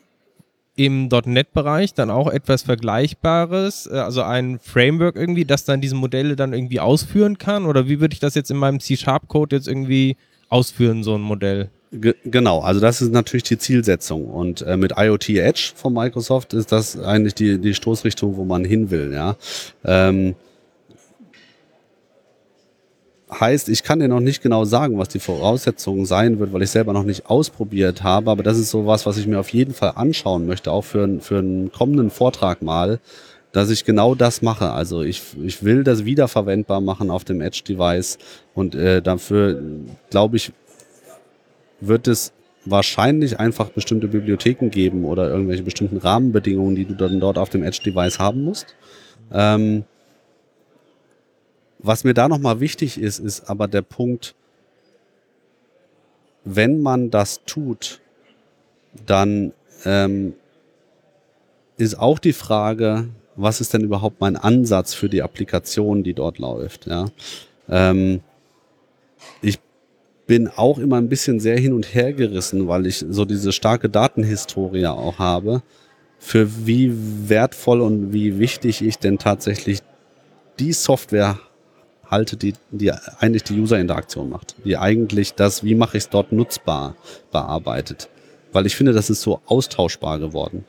[0.75, 6.35] im .NET-Bereich dann auch etwas Vergleichbares, äh, also ein Framework irgendwie, das dann diese Modelle
[6.35, 7.65] dann irgendwie ausführen kann?
[7.65, 10.17] Oder wie würde ich das jetzt in meinem C-Sharp-Code jetzt irgendwie
[10.49, 11.69] ausführen, so ein Modell?
[11.93, 14.25] Genau, also das ist natürlich die Zielsetzung.
[14.25, 18.65] Und äh, mit IoT Edge von Microsoft ist das eigentlich die, die Stoßrichtung, wo man
[18.65, 19.13] hin will.
[19.13, 19.35] Ja.
[19.85, 20.35] Ähm,
[23.39, 26.71] heißt, ich kann dir noch nicht genau sagen, was die Voraussetzungen sein wird, weil ich
[26.71, 28.31] selber noch nicht ausprobiert habe.
[28.31, 31.39] Aber das ist sowas, was ich mir auf jeden Fall anschauen möchte, auch für, für
[31.39, 32.99] einen kommenden Vortrag mal,
[33.51, 34.71] dass ich genau das mache.
[34.71, 38.17] Also ich, ich will das wiederverwendbar machen auf dem Edge-Device
[38.55, 39.61] und äh, dafür,
[40.09, 40.51] glaube ich,
[41.87, 42.33] wird es
[42.65, 47.63] wahrscheinlich einfach bestimmte Bibliotheken geben oder irgendwelche bestimmten Rahmenbedingungen, die du dann dort auf dem
[47.63, 48.75] Edge-Device haben musst.
[49.31, 49.83] Ähm,
[51.79, 54.35] was mir da nochmal wichtig ist, ist aber der Punkt,
[56.45, 57.99] wenn man das tut,
[59.05, 59.51] dann
[59.85, 60.33] ähm,
[61.77, 66.37] ist auch die Frage, was ist denn überhaupt mein Ansatz für die Applikation, die dort
[66.37, 66.85] läuft.
[66.85, 67.07] Ja?
[67.67, 68.21] Ähm,
[70.25, 73.89] bin auch immer ein bisschen sehr hin und her gerissen, weil ich so diese starke
[73.89, 75.63] Datenhistorie auch habe,
[76.17, 76.91] für wie
[77.27, 79.79] wertvoll und wie wichtig ich denn tatsächlich
[80.59, 81.39] die Software
[82.09, 86.31] halte, die, die eigentlich die User-Interaktion macht, die eigentlich das, wie mache ich es dort
[86.31, 86.95] nutzbar,
[87.31, 88.09] bearbeitet.
[88.53, 90.63] Weil ich finde, das ist so austauschbar geworden.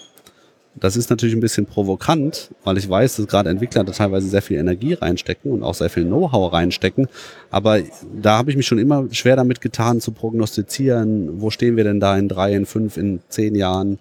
[0.77, 4.43] Das ist natürlich ein bisschen provokant, weil ich weiß, dass gerade Entwickler da teilweise sehr
[4.43, 7.07] viel Energie reinstecken und auch sehr viel Know-how reinstecken.
[7.51, 7.79] Aber
[8.21, 12.01] da habe ich mich schon immer schwer damit getan, zu prognostizieren, wo stehen wir denn
[12.01, 14.01] da in drei, in fünf, in zehn Jahren.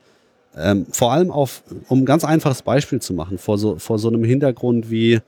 [0.58, 4.08] Ähm, vor allem auf, um ein ganz einfaches Beispiel zu machen, vor so, vor so
[4.08, 5.20] einem Hintergrund wie,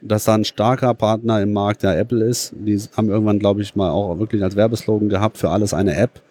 [0.00, 2.54] dass da ein starker Partner im Markt der Apple ist.
[2.56, 6.22] Die haben irgendwann, glaube ich, mal auch wirklich als Werbeslogan gehabt, für alles eine App.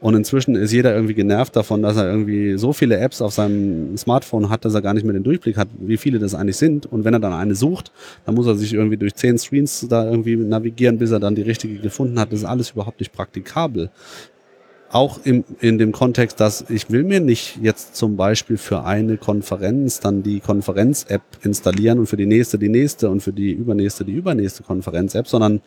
[0.00, 3.98] Und inzwischen ist jeder irgendwie genervt davon, dass er irgendwie so viele Apps auf seinem
[3.98, 6.86] Smartphone hat, dass er gar nicht mehr den Durchblick hat, wie viele das eigentlich sind.
[6.86, 7.92] Und wenn er dann eine sucht,
[8.24, 11.42] dann muss er sich irgendwie durch zehn Screens da irgendwie navigieren, bis er dann die
[11.42, 12.32] richtige gefunden hat.
[12.32, 13.90] Das ist alles überhaupt nicht praktikabel.
[14.90, 19.18] Auch im, in dem Kontext, dass ich will mir nicht jetzt zum Beispiel für eine
[19.18, 24.06] Konferenz dann die Konferenz-App installieren und für die nächste die nächste und für die übernächste
[24.06, 25.60] die übernächste Konferenz-App, sondern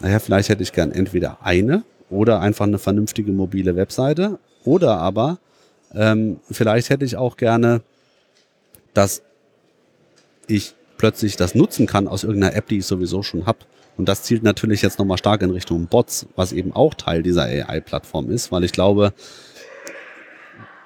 [0.00, 4.38] naja, vielleicht hätte ich gern entweder eine oder einfach eine vernünftige mobile Webseite.
[4.64, 5.38] Oder aber
[5.94, 7.82] ähm, vielleicht hätte ich auch gerne,
[8.94, 9.22] dass
[10.46, 13.58] ich plötzlich das nutzen kann aus irgendeiner App, die ich sowieso schon habe.
[13.96, 17.44] Und das zielt natürlich jetzt nochmal stark in Richtung Bots, was eben auch Teil dieser
[17.44, 19.12] AI-Plattform ist, weil ich glaube,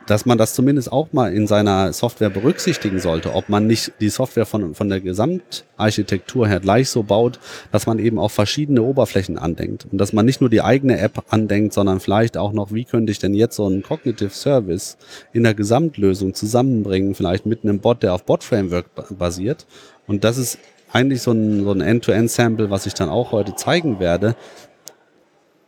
[0.07, 4.09] dass man das zumindest auch mal in seiner Software berücksichtigen sollte, ob man nicht die
[4.09, 7.39] Software von, von der Gesamtarchitektur her gleich so baut,
[7.71, 11.25] dass man eben auch verschiedene Oberflächen andenkt und dass man nicht nur die eigene App
[11.31, 14.97] andenkt, sondern vielleicht auch noch, wie könnte ich denn jetzt so einen Cognitive Service
[15.33, 18.87] in der Gesamtlösung zusammenbringen, vielleicht mit einem Bot, der auf Bot-Framework
[19.17, 19.67] basiert.
[20.07, 20.59] Und das ist
[20.93, 24.37] eigentlich so ein, so ein End-to-End-Sample, was ich dann auch heute zeigen werde,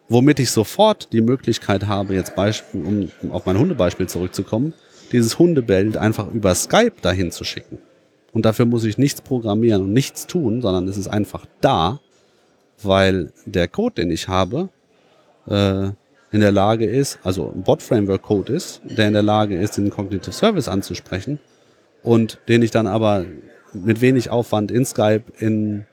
[0.09, 4.75] womit ich sofort die Möglichkeit habe, jetzt Beispiel, um auf mein Hundebeispiel zurückzukommen,
[5.12, 7.79] dieses Hundebild einfach über Skype dahin zu schicken.
[8.33, 12.01] Und dafür muss ich nichts programmieren und nichts tun, sondern es ist einfach da,
[12.83, 14.69] weil der Code, den ich habe,
[15.47, 15.90] äh,
[16.33, 20.33] in der Lage ist, also ein Bot-Framework-Code ist, der in der Lage ist, den Cognitive
[20.33, 21.38] Service anzusprechen
[22.03, 23.25] und den ich dann aber
[23.73, 25.87] mit wenig Aufwand in Skype in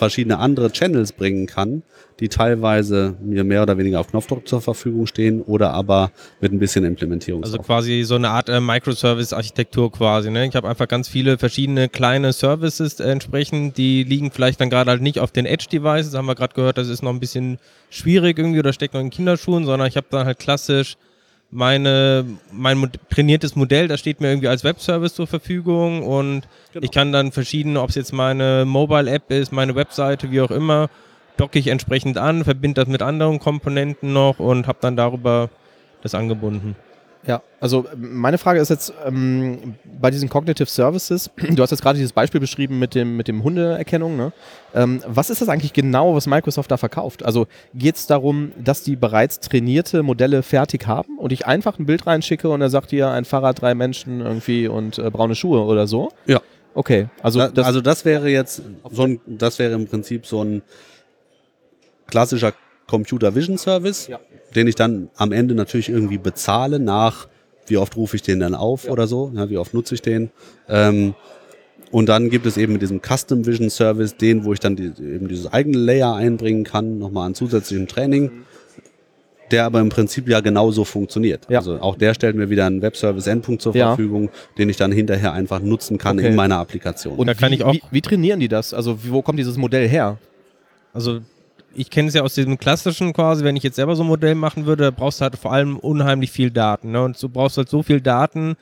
[0.00, 1.82] verschiedene andere Channels bringen kann,
[2.20, 6.10] die teilweise mir mehr oder weniger auf Knopfdruck zur Verfügung stehen oder aber
[6.40, 7.44] mit ein bisschen Implementierung.
[7.44, 10.30] Also quasi so eine Art äh, Microservice-Architektur quasi.
[10.30, 10.46] Ne?
[10.46, 14.90] Ich habe einfach ganz viele verschiedene kleine Services äh, entsprechend, die liegen vielleicht dann gerade
[14.90, 17.58] halt nicht auf den Edge-Devices, haben wir gerade gehört, das ist noch ein bisschen
[17.90, 20.96] schwierig irgendwie oder steckt noch in Kinderschuhen, sondern ich habe dann halt klassisch
[21.50, 26.84] meine, mein trainiertes Modell, das steht mir irgendwie als Webservice zur Verfügung und genau.
[26.84, 30.88] ich kann dann verschiedene, ob es jetzt meine Mobile-App ist, meine Webseite, wie auch immer,
[31.36, 35.50] docke ich entsprechend an, verbinde das mit anderen Komponenten noch und habe dann darüber
[36.02, 36.76] das angebunden.
[37.26, 41.98] Ja, also meine Frage ist jetzt ähm, bei diesen Cognitive Services, du hast jetzt gerade
[41.98, 44.32] dieses Beispiel beschrieben mit dem, mit dem Hundeerkennung, ne?
[44.74, 47.24] Ähm, was ist das eigentlich genau, was Microsoft da verkauft?
[47.24, 51.86] Also geht es darum, dass die bereits trainierte Modelle fertig haben und ich einfach ein
[51.86, 55.62] Bild reinschicke und er sagt dir ein Fahrrad, drei Menschen irgendwie und äh, braune Schuhe
[55.64, 56.10] oder so?
[56.26, 56.40] Ja.
[56.72, 60.62] Okay, also das, also das wäre jetzt so ein, das wäre im Prinzip so ein
[62.06, 62.52] klassischer
[62.86, 64.20] Computer Vision Service, ja.
[64.54, 67.28] Den ich dann am Ende natürlich irgendwie bezahle nach,
[67.66, 68.90] wie oft rufe ich den dann auf ja.
[68.90, 70.30] oder so, ja, wie oft nutze ich den.
[70.68, 71.14] Ähm,
[71.90, 74.92] und dann gibt es eben mit diesem Custom Vision Service den, wo ich dann die,
[74.98, 78.30] eben dieses eigene Layer einbringen kann, nochmal an zusätzlichem Training,
[79.50, 81.46] der aber im Prinzip ja genauso funktioniert.
[81.48, 81.58] Ja.
[81.58, 83.88] Also auch der stellt mir wieder einen Webservice-Endpunkt zur ja.
[83.88, 86.28] Verfügung, den ich dann hinterher einfach nutzen kann okay.
[86.28, 87.16] in meiner Applikation.
[87.16, 88.72] Und da kann wie, ich auch wie, wie trainieren die das?
[88.72, 90.18] Also wo kommt dieses Modell her?
[90.92, 91.20] Also
[91.74, 94.34] ich kenne es ja aus diesem klassischen quasi, wenn ich jetzt selber so ein Modell
[94.34, 96.92] machen würde, brauchst du halt vor allem unheimlich viel Daten.
[96.92, 97.02] Ne?
[97.02, 98.56] Und du brauchst halt so viel Daten,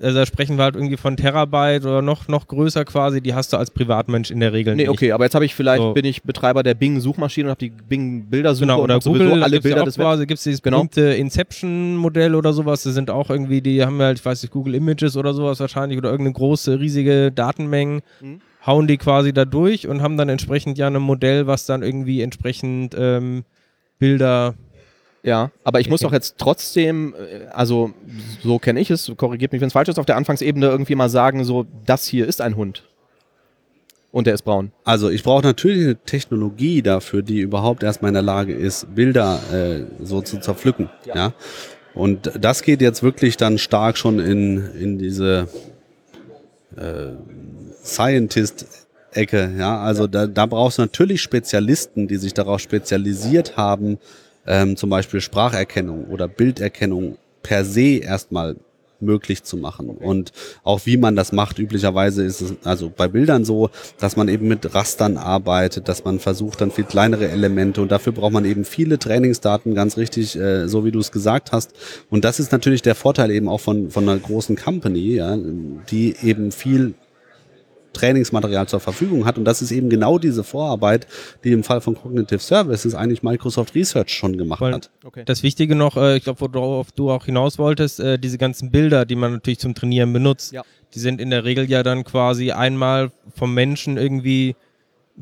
[0.00, 3.52] also da sprechen wir halt irgendwie von Terabyte oder noch, noch größer quasi, die hast
[3.52, 4.90] du als Privatmensch in der Regel nee, nicht.
[4.90, 5.94] Nee, okay, aber jetzt habe ich vielleicht, so.
[5.94, 9.84] bin ich Betreiber der Bing-Suchmaschine und habe die Bing-Bildersuche genau, oder Google, alle Bilder ja
[9.84, 10.78] des quasi, gibt es dieses genau.
[10.78, 14.74] berühmte Inception-Modell oder sowas, das sind auch irgendwie, die haben halt, ich weiß nicht, Google
[14.74, 18.02] Images oder sowas wahrscheinlich oder irgendeine große, riesige Datenmengen.
[18.20, 21.82] Mhm hauen die quasi da durch und haben dann entsprechend ja ein Modell, was dann
[21.82, 23.44] irgendwie entsprechend ähm,
[23.98, 24.54] Bilder.
[25.22, 27.92] Ja, aber ich muss doch jetzt trotzdem, äh, also
[28.42, 31.08] so kenne ich es, korrigiert mich, wenn es falsch ist, auf der Anfangsebene irgendwie mal
[31.08, 32.84] sagen, so, das hier ist ein Hund.
[34.12, 34.72] Und der ist braun.
[34.84, 39.40] Also ich brauche natürlich eine Technologie dafür, die überhaupt erstmal in der Lage ist, Bilder
[39.52, 40.88] äh, so zu zerpflücken.
[41.04, 41.14] Ja.
[41.14, 41.32] ja.
[41.92, 45.48] Und das geht jetzt wirklich dann stark schon in, in diese
[46.76, 47.08] äh,
[47.86, 49.54] Scientist-Ecke.
[49.58, 53.98] Ja, also da, da brauchst du natürlich Spezialisten, die sich darauf spezialisiert haben,
[54.46, 58.56] ähm, zum Beispiel Spracherkennung oder Bilderkennung per se erstmal
[59.00, 59.90] möglich zu machen.
[59.90, 64.28] Und auch wie man das macht, üblicherweise ist es also bei Bildern so, dass man
[64.28, 68.44] eben mit Rastern arbeitet, dass man versucht dann viel kleinere Elemente und dafür braucht man
[68.44, 71.72] eben viele Trainingsdaten, ganz richtig, äh, so wie du es gesagt hast.
[72.10, 75.36] Und das ist natürlich der Vorteil eben auch von, von einer großen Company, ja,
[75.90, 76.94] die eben viel
[77.96, 79.38] Trainingsmaterial zur Verfügung hat.
[79.38, 81.06] Und das ist eben genau diese Vorarbeit,
[81.44, 84.90] die im Fall von Cognitive Services eigentlich Microsoft Research schon gemacht Weil, hat.
[85.04, 85.22] Okay.
[85.26, 89.04] Das Wichtige noch, äh, ich glaube, worauf du auch hinaus wolltest, äh, diese ganzen Bilder,
[89.04, 90.62] die man natürlich zum Trainieren benutzt, ja.
[90.94, 94.54] die sind in der Regel ja dann quasi einmal vom Menschen irgendwie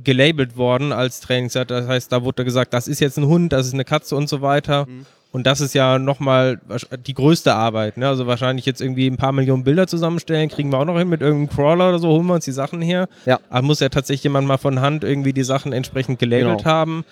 [0.03, 1.71] gelabelt worden als Trainingsset.
[1.71, 4.29] Das heißt, da wurde gesagt, das ist jetzt ein Hund, das ist eine Katze und
[4.29, 4.87] so weiter.
[4.87, 5.07] Mhm.
[5.35, 6.61] Und das ist ja nochmal
[7.09, 7.97] die größte Arbeit.
[7.97, 8.07] Ne?
[8.07, 11.23] Also wahrscheinlich jetzt irgendwie ein paar Millionen Bilder zusammenstellen, kriegen wir auch noch hin mit
[11.23, 13.09] irgendeinem Crawler oder so, holen wir uns die Sachen her.
[13.27, 13.41] Ja.
[13.51, 16.65] Aber muss ja tatsächlich jemand mal von Hand irgendwie die Sachen entsprechend gelabelt genau.
[16.65, 17.05] haben.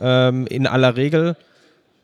[0.00, 1.34] Ähm, in aller Regel.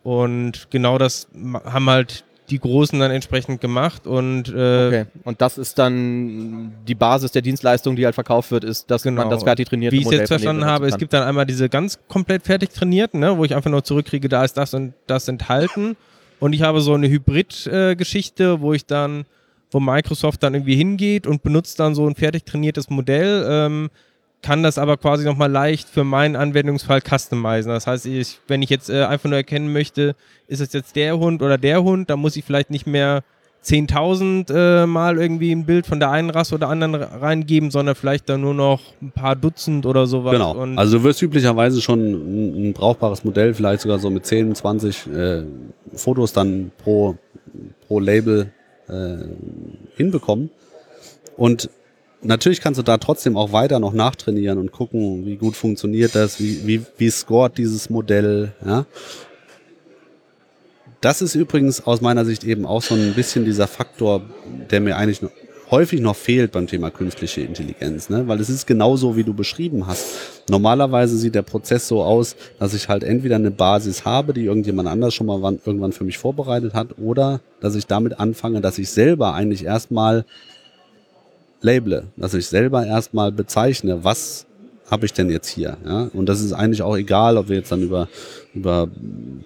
[0.02, 1.28] Und genau das
[1.64, 5.06] haben halt die Großen dann entsprechend gemacht und äh, okay.
[5.24, 9.22] und das ist dann die Basis der Dienstleistung, die halt verkauft wird, ist, dass genau.
[9.22, 9.92] man das fertig trainiert.
[9.92, 13.20] Wie ich es jetzt verstanden habe, es gibt dann einmal diese ganz komplett fertig trainierten,
[13.20, 15.96] ne, wo ich einfach nur zurückkriege, da ist das und das enthalten
[16.40, 19.26] und ich habe so eine Hybrid-Geschichte, äh, wo ich dann,
[19.70, 23.46] wo Microsoft dann irgendwie hingeht und benutzt dann so ein fertig trainiertes Modell.
[23.48, 23.90] Ähm,
[24.42, 27.70] kann das aber quasi nochmal leicht für meinen Anwendungsfall customizen.
[27.70, 30.14] Das heißt, ich, wenn ich jetzt äh, einfach nur erkennen möchte,
[30.46, 33.22] ist es jetzt der Hund oder der Hund, dann muss ich vielleicht nicht mehr
[33.64, 38.28] 10.000 äh, Mal irgendwie ein Bild von der einen Rasse oder anderen reingeben, sondern vielleicht
[38.30, 40.32] dann nur noch ein paar Dutzend oder sowas.
[40.32, 40.52] Genau.
[40.52, 44.54] Und also du wirst üblicherweise schon ein, ein, brauchbares Modell, vielleicht sogar so mit 10,
[44.54, 45.42] 20 äh,
[45.94, 47.16] Fotos dann pro,
[47.86, 48.50] pro Label
[48.88, 49.16] äh,
[49.96, 50.50] hinbekommen.
[51.36, 51.68] Und
[52.22, 56.40] natürlich kannst du da trotzdem auch weiter noch nachtrainieren und gucken, wie gut funktioniert das,
[56.40, 58.52] wie, wie, wie scoret dieses Modell.
[58.64, 58.86] Ja?
[61.00, 64.22] Das ist übrigens aus meiner Sicht eben auch so ein bisschen dieser Faktor,
[64.70, 65.30] der mir eigentlich noch
[65.70, 68.26] häufig noch fehlt beim Thema künstliche Intelligenz, ne?
[68.26, 70.04] weil es ist genauso, wie du beschrieben hast.
[70.50, 74.88] Normalerweise sieht der Prozess so aus, dass ich halt entweder eine Basis habe, die irgendjemand
[74.88, 78.78] anders schon mal wann, irgendwann für mich vorbereitet hat, oder dass ich damit anfange, dass
[78.78, 80.24] ich selber eigentlich erstmal
[81.62, 84.46] label, dass ich selber erstmal bezeichne, was
[84.90, 85.76] habe ich denn jetzt hier?
[85.84, 86.10] Ja?
[86.12, 88.08] Und das ist eigentlich auch egal, ob wir jetzt dann über,
[88.54, 88.88] über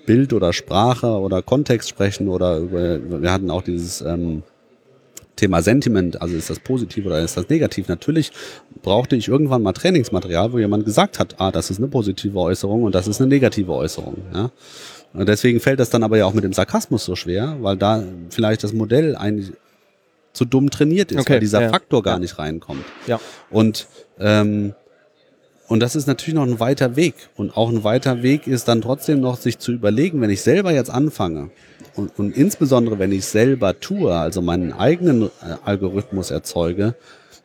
[0.06, 4.42] Bild oder Sprache oder Kontext sprechen oder über, wir hatten auch dieses ähm,
[5.36, 7.88] Thema Sentiment, also ist das positiv oder ist das negativ?
[7.88, 8.30] Natürlich
[8.82, 12.84] brauchte ich irgendwann mal Trainingsmaterial, wo jemand gesagt hat, ah, das ist eine positive Äußerung
[12.84, 14.16] und das ist eine negative Äußerung.
[14.32, 14.50] Ja?
[15.12, 18.02] Und deswegen fällt das dann aber ja auch mit dem Sarkasmus so schwer, weil da
[18.30, 19.52] vielleicht das Modell eigentlich
[20.34, 22.20] zu dumm trainiert ist, okay, weil dieser ja, Faktor gar ja.
[22.20, 22.84] nicht reinkommt.
[23.06, 23.18] Ja.
[23.50, 23.86] Und
[24.18, 24.74] ähm,
[25.66, 27.14] und das ist natürlich noch ein weiter Weg.
[27.36, 30.72] Und auch ein weiter Weg ist dann trotzdem noch, sich zu überlegen, wenn ich selber
[30.72, 31.50] jetzt anfange
[31.96, 35.28] und, und insbesondere wenn ich selber tue, also meinen eigenen äh,
[35.64, 36.94] Algorithmus erzeuge,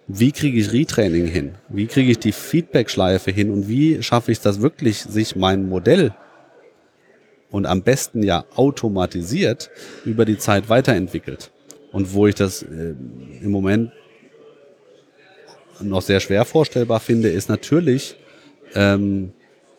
[0.08, 1.56] wie kriege ich Retraining hin?
[1.70, 3.52] Wie kriege ich die Feedback-Schleife hin?
[3.52, 6.16] Und wie schaffe ich das wirklich, sich mein Modell
[7.52, 9.70] und am besten ja automatisiert
[10.06, 11.52] über die Zeit weiterentwickelt?
[11.92, 12.94] Und wo ich das äh,
[13.42, 13.92] im Moment
[15.82, 18.16] noch sehr schwer vorstellbar finde, ist natürlich
[18.76, 19.32] ähm,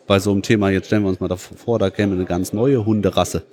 [0.07, 2.85] bei so einem Thema, jetzt stellen wir uns mal davor, da käme eine ganz neue
[2.85, 3.43] Hunderasse.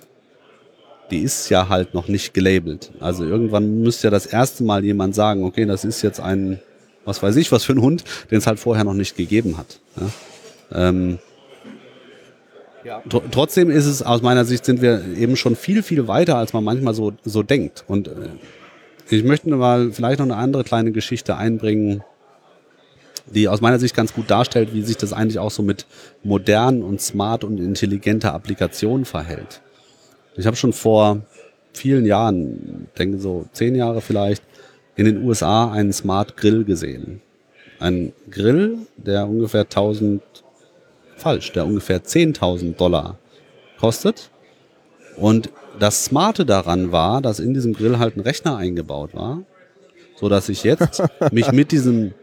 [1.11, 2.91] Die ist ja halt noch nicht gelabelt.
[2.99, 6.59] Also irgendwann müsste ja das erste Mal jemand sagen, okay, das ist jetzt ein,
[7.05, 9.79] was weiß ich, was für ein Hund, den es halt vorher noch nicht gegeben hat.
[9.95, 10.89] Ja?
[10.89, 11.19] Ähm,
[12.83, 13.03] ja.
[13.31, 16.63] Trotzdem ist es, aus meiner Sicht sind wir eben schon viel, viel weiter, als man
[16.63, 17.83] manchmal so, so denkt.
[17.87, 18.29] Und äh,
[19.09, 22.03] ich möchte mal vielleicht noch eine andere kleine Geschichte einbringen,
[23.25, 25.85] die aus meiner Sicht ganz gut darstellt, wie sich das eigentlich auch so mit
[26.23, 29.61] modernen und smart und intelligenter Applikationen verhält.
[30.35, 31.21] Ich habe schon vor
[31.73, 34.43] vielen Jahren, denke so zehn Jahre vielleicht,
[34.95, 37.21] in den USA einen Smart Grill gesehen.
[37.79, 40.21] Ein Grill, der ungefähr 1000
[41.19, 43.17] falsch, der ungefähr 10.000 Dollar
[43.79, 44.29] kostet.
[45.15, 49.43] Und das Smarte daran war, dass in diesem Grill halt ein Rechner eingebaut war,
[50.15, 52.13] so dass ich jetzt mich mit diesem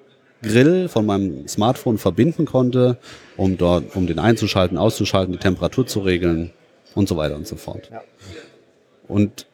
[0.42, 2.98] Grill von meinem Smartphone verbinden konnte,
[3.36, 6.52] um dort, um den einzuschalten, auszuschalten, die Temperatur zu regeln
[6.94, 7.90] und so weiter und so fort.
[7.90, 8.02] Ja.
[9.08, 9.46] Und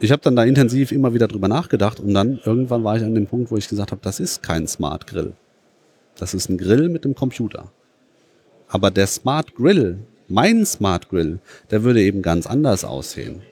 [0.00, 3.14] ich habe dann da intensiv immer wieder drüber nachgedacht und dann irgendwann war ich an
[3.14, 5.34] dem Punkt, wo ich gesagt habe, das ist kein Smart Grill.
[6.16, 7.70] Das ist ein Grill mit einem Computer.
[8.72, 13.42] Aber der Smart Grill, mein Smart Grill, der würde eben ganz anders aussehen.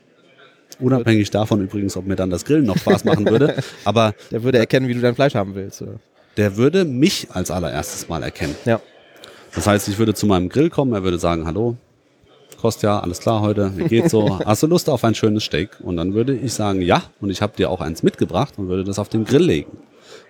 [0.81, 3.55] Unabhängig davon übrigens, ob mir dann das Grillen noch Spaß machen würde.
[3.85, 5.83] Aber der würde erkennen, wie du dein Fleisch haben willst.
[5.83, 6.01] Oder?
[6.39, 8.55] Der würde mich als allererstes mal erkennen.
[8.65, 8.81] Ja.
[9.55, 11.77] Das heißt, ich würde zu meinem Grill kommen, er würde sagen, hallo,
[12.59, 14.39] kostet ja, alles klar heute, wie geht's so?
[14.47, 15.71] Hast du Lust auf ein schönes Steak?
[15.81, 18.85] Und dann würde ich sagen, ja, und ich habe dir auch eins mitgebracht und würde
[18.85, 19.77] das auf den Grill legen.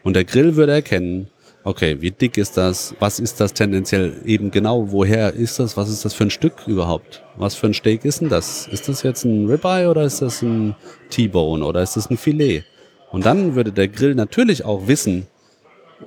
[0.02, 1.28] Und der Grill würde erkennen,
[1.70, 2.94] okay, wie dick ist das?
[2.98, 4.90] Was ist das tendenziell eben genau?
[4.90, 5.76] Woher ist das?
[5.76, 7.22] Was ist das für ein Stück überhaupt?
[7.36, 8.66] Was für ein Steak ist denn das?
[8.68, 10.74] Ist das jetzt ein Ribeye oder ist das ein
[11.10, 12.64] T-Bone oder ist das ein Filet?
[13.10, 15.26] Und dann würde der Grill natürlich auch wissen,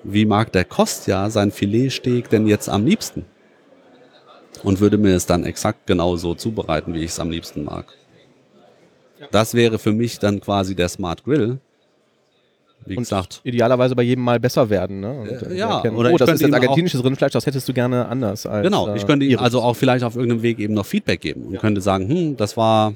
[0.03, 3.25] wie mag der Kostja sein Filetsteak denn jetzt am liebsten?
[4.63, 7.85] Und würde mir es dann exakt genau so zubereiten, wie ich es am liebsten mag.
[9.31, 11.59] Das wäre für mich dann quasi der Smart Grill,
[12.85, 13.41] wie und gesagt.
[13.43, 14.99] Idealerweise bei jedem Mal besser werden.
[14.99, 15.13] Ne?
[15.13, 18.07] Und, äh, ja, erkennen, oder oh, das ist jetzt argentinisches Rindfleisch, das hättest du gerne
[18.07, 18.45] anders.
[18.45, 21.43] Als, genau, ich könnte ihm also auch vielleicht auf irgendeinem Weg eben noch Feedback geben
[21.47, 21.59] und ja.
[21.59, 22.93] könnte sagen, hm, das war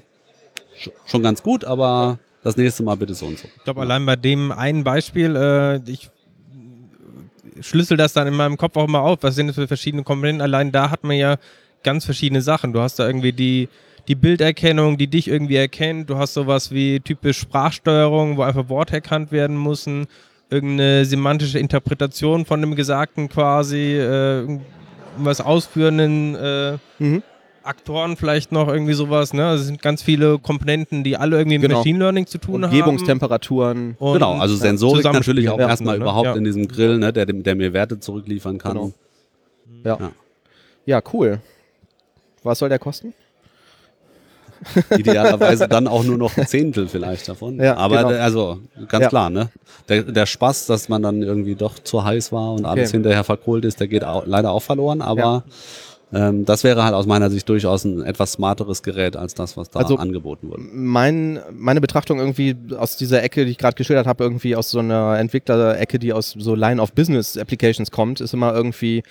[1.06, 3.48] schon ganz gut, aber das nächste Mal bitte so und so.
[3.58, 3.86] Ich glaube, ja.
[3.86, 6.10] allein bei dem einen Beispiel, äh, ich
[7.62, 10.42] schlüssel das dann in meinem Kopf auch mal auf, was sind das für verschiedene Komponenten.
[10.42, 11.38] Allein da hat man ja
[11.84, 12.74] ganz verschiedene Sachen.
[12.74, 13.70] Du hast da irgendwie die
[14.08, 16.10] die Bilderkennung, die dich irgendwie erkennt.
[16.10, 20.08] Du hast sowas wie typisch Sprachsteuerung, wo einfach Worte erkannt werden müssen.
[20.50, 24.60] Irgendeine semantische Interpretation von dem Gesagten quasi, äh,
[25.18, 27.24] was ausführenden äh, mhm.
[27.64, 29.34] Aktoren vielleicht noch irgendwie sowas.
[29.34, 29.46] Ne?
[29.46, 31.80] Also es sind ganz viele Komponenten, die alle irgendwie mit genau.
[31.80, 33.98] Machine Learning zu tun Umgebungstemperaturen.
[34.00, 34.14] haben.
[34.14, 36.04] Genau, also Sensorik natürlich auch erstmal ne?
[36.04, 36.36] überhaupt ja.
[36.36, 37.12] in diesem Grill, ne?
[37.12, 38.74] der, der mir Werte zurückliefern kann.
[38.74, 38.94] Genau.
[39.84, 39.98] Ja.
[40.00, 40.12] ja.
[40.86, 41.40] ja, cool.
[42.44, 43.14] Was soll der kosten?
[44.98, 47.60] Idealerweise dann auch nur noch ein Zehntel vielleicht davon.
[47.60, 48.22] Ja, Aber genau.
[48.22, 49.10] also ganz ja.
[49.10, 49.50] klar, ne?
[49.90, 52.70] Der, der Spaß, dass man dann irgendwie doch zu heiß war und okay.
[52.70, 55.02] alles hinterher verkohlt ist, der geht auch, leider auch verloren.
[55.02, 55.44] Aber ja.
[56.14, 59.70] Ähm, das wäre halt aus meiner Sicht durchaus ein etwas smarteres Gerät als das, was
[59.70, 60.62] da also angeboten wurde.
[60.62, 64.80] Mein, meine Betrachtung irgendwie aus dieser Ecke, die ich gerade geschildert habe, irgendwie aus so
[64.80, 69.04] einer Entwickler-Ecke, die aus so Line of Business Applications kommt, ist immer irgendwie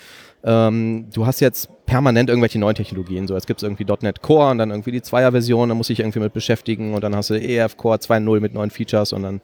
[0.47, 3.26] ähm, du hast jetzt permanent irgendwelche neuen Technologien.
[3.26, 5.99] So, jetzt gibt es irgendwie .NET Core und dann irgendwie die Zweier-Version, da muss ich
[5.99, 9.40] irgendwie mit beschäftigen und dann hast du EF Core 2.0 mit neuen Features und dann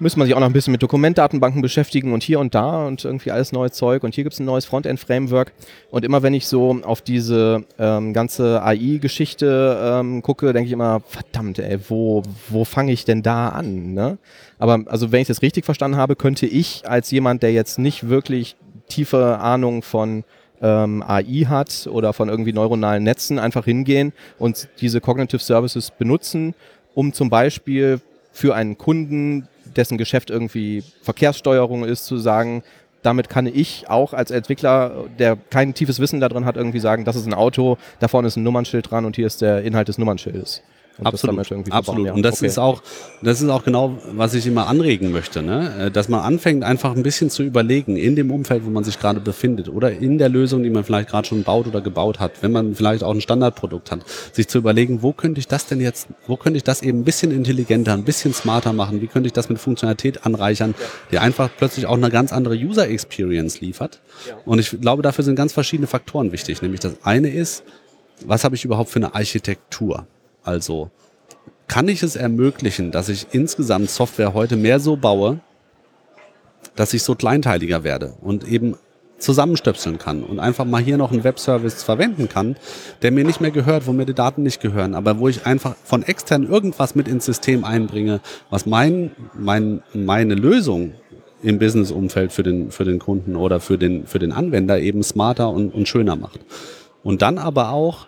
[0.00, 3.04] müsste man sich auch noch ein bisschen mit Dokumentdatenbanken beschäftigen und hier und da und
[3.04, 5.52] irgendwie alles neues Zeug und hier gibt es ein neues Frontend-Framework
[5.90, 11.00] und immer wenn ich so auf diese ähm, ganze AI-Geschichte ähm, gucke, denke ich immer,
[11.00, 13.94] verdammt ey, wo, wo fange ich denn da an?
[13.94, 14.18] Ne?
[14.58, 18.08] Aber also wenn ich das richtig verstanden habe, könnte ich als jemand, der jetzt nicht
[18.08, 18.56] wirklich
[18.88, 20.24] tiefe Ahnung von
[20.60, 26.54] ähm, AI hat oder von irgendwie neuronalen Netzen, einfach hingehen und diese Cognitive Services benutzen,
[26.94, 28.00] um zum Beispiel
[28.32, 32.62] für einen Kunden, dessen Geschäft irgendwie Verkehrssteuerung ist, zu sagen,
[33.02, 37.16] damit kann ich auch als Entwickler, der kein tiefes Wissen darin hat, irgendwie sagen, das
[37.16, 39.98] ist ein Auto, da vorne ist ein Nummernschild dran und hier ist der Inhalt des
[39.98, 40.62] Nummernschildes.
[40.98, 42.06] Und absolut, absolut.
[42.06, 42.12] Ja.
[42.12, 42.46] Und das okay.
[42.46, 42.82] ist auch,
[43.22, 45.86] das ist auch genau, was ich immer anregen möchte, ne?
[45.86, 48.98] Äh, dass man anfängt, einfach ein bisschen zu überlegen in dem Umfeld, wo man sich
[48.98, 52.42] gerade befindet oder in der Lösung, die man vielleicht gerade schon baut oder gebaut hat,
[52.42, 54.00] wenn man vielleicht auch ein Standardprodukt hat,
[54.32, 57.04] sich zu überlegen, wo könnte ich das denn jetzt, wo könnte ich das eben ein
[57.04, 60.74] bisschen intelligenter, ein bisschen smarter machen, wie könnte ich das mit Funktionalität anreichern,
[61.12, 64.00] die einfach plötzlich auch eine ganz andere User Experience liefert.
[64.44, 66.60] Und ich glaube, dafür sind ganz verschiedene Faktoren wichtig.
[66.60, 67.62] Nämlich das eine ist,
[68.24, 70.06] was habe ich überhaupt für eine Architektur?
[70.48, 70.90] Also
[71.66, 75.40] kann ich es ermöglichen, dass ich insgesamt Software heute mehr so baue,
[76.74, 78.74] dass ich so kleinteiliger werde und eben
[79.18, 82.56] zusammenstöpseln kann und einfach mal hier noch einen Webservice verwenden kann,
[83.02, 85.74] der mir nicht mehr gehört, wo mir die Daten nicht gehören, aber wo ich einfach
[85.84, 90.94] von extern irgendwas mit ins System einbringe, was mein, mein, meine Lösung
[91.42, 95.50] im Business-Umfeld für den, für den Kunden oder für den, für den Anwender eben smarter
[95.50, 96.40] und, und schöner macht.
[97.02, 98.06] Und dann aber auch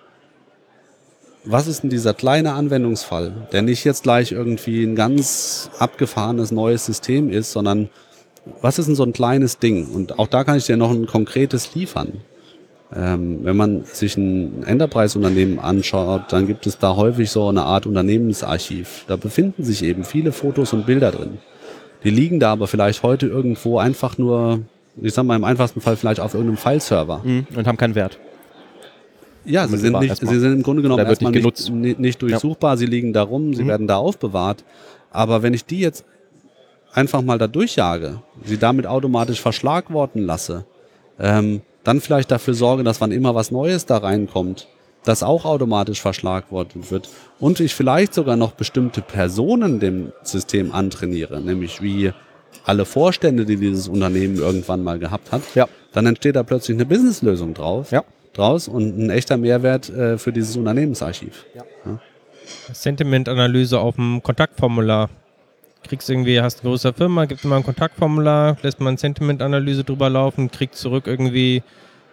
[1.45, 6.87] was ist denn dieser kleine Anwendungsfall, der nicht jetzt gleich irgendwie ein ganz abgefahrenes neues
[6.87, 7.89] System ist, sondern
[8.61, 9.87] was ist denn so ein kleines Ding?
[9.87, 12.13] Und auch da kann ich dir noch ein konkretes liefern.
[12.95, 17.87] Ähm, wenn man sich ein Enterprise-Unternehmen anschaut, dann gibt es da häufig so eine Art
[17.87, 19.05] Unternehmensarchiv.
[19.07, 21.39] Da befinden sich eben viele Fotos und Bilder drin.
[22.03, 24.61] Die liegen da aber vielleicht heute irgendwo einfach nur,
[25.01, 27.21] ich sag mal im einfachsten Fall vielleicht auf irgendeinem File-Server.
[27.23, 28.19] Mhm, und haben keinen Wert.
[29.45, 32.77] Ja, sie sind, nicht, sie sind im Grunde genommen erstmal nicht, nicht, nicht, durchsuchbar, ja.
[32.77, 33.69] sie liegen da rum, sie mhm.
[33.69, 34.65] werden da aufbewahrt.
[35.11, 36.05] Aber wenn ich die jetzt
[36.93, 40.65] einfach mal da durchjage, sie damit automatisch verschlagworten lasse,
[41.19, 44.69] ähm, dann vielleicht dafür sorge, dass wann immer was Neues da reinkommt,
[45.05, 51.41] das auch automatisch verschlagwortet wird und ich vielleicht sogar noch bestimmte Personen dem System antrainiere,
[51.41, 52.13] nämlich wie
[52.67, 55.67] alle Vorstände, die dieses Unternehmen irgendwann mal gehabt hat, ja.
[55.93, 57.91] dann entsteht da plötzlich eine Businesslösung drauf.
[57.91, 61.47] Ja draus und ein echter Mehrwert äh, für dieses Unternehmensarchiv.
[61.55, 61.63] Ja.
[61.85, 61.99] Ja.
[62.73, 65.11] Sentiment-Analyse auf dem Kontaktformular.
[65.83, 70.11] Kriegst irgendwie, hast eine große Firma, gibt mal ein Kontaktformular, lässt mal eine Sentiment-Analyse drüber
[70.11, 71.63] laufen, kriegt zurück irgendwie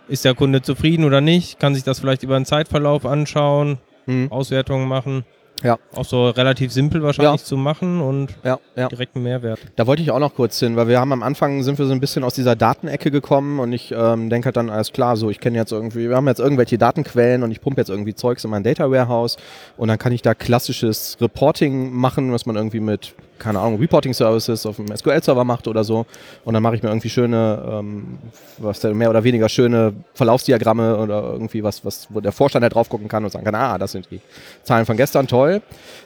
[0.07, 4.32] ist der Kunde zufrieden oder nicht, kann sich das vielleicht über einen Zeitverlauf anschauen, hm.
[4.32, 5.26] Auswertungen machen.
[5.64, 5.80] Ja.
[5.95, 7.45] Auch so relativ simpel wahrscheinlich ja.
[7.45, 8.88] zu machen und ja, ja.
[8.89, 9.60] direkt einen Mehrwert.
[9.76, 11.93] Da wollte ich auch noch kurz hin, weil wir haben am Anfang sind wir so
[11.93, 15.30] ein bisschen aus dieser Datenecke gekommen und ich ähm, denke halt dann, alles klar, so
[15.30, 18.43] ich kenne jetzt irgendwie, wir haben jetzt irgendwelche Datenquellen und ich pumpe jetzt irgendwie Zeugs
[18.43, 19.38] in mein Data Warehouse
[19.78, 24.14] und dann kann ich da klassisches Reporting machen, was man irgendwie mit keine Ahnung, Reporting
[24.14, 26.06] Services auf dem SQL-Server macht oder so.
[26.46, 28.18] Und dann mache ich mir irgendwie schöne, ähm,
[28.58, 32.90] was mehr oder weniger schöne Verlaufsdiagramme oder irgendwie was, was, wo der Vorstand halt drauf
[32.90, 34.22] gucken kann und sagen kann, ah, das sind die
[34.64, 35.62] Zahlen von gestern, toll.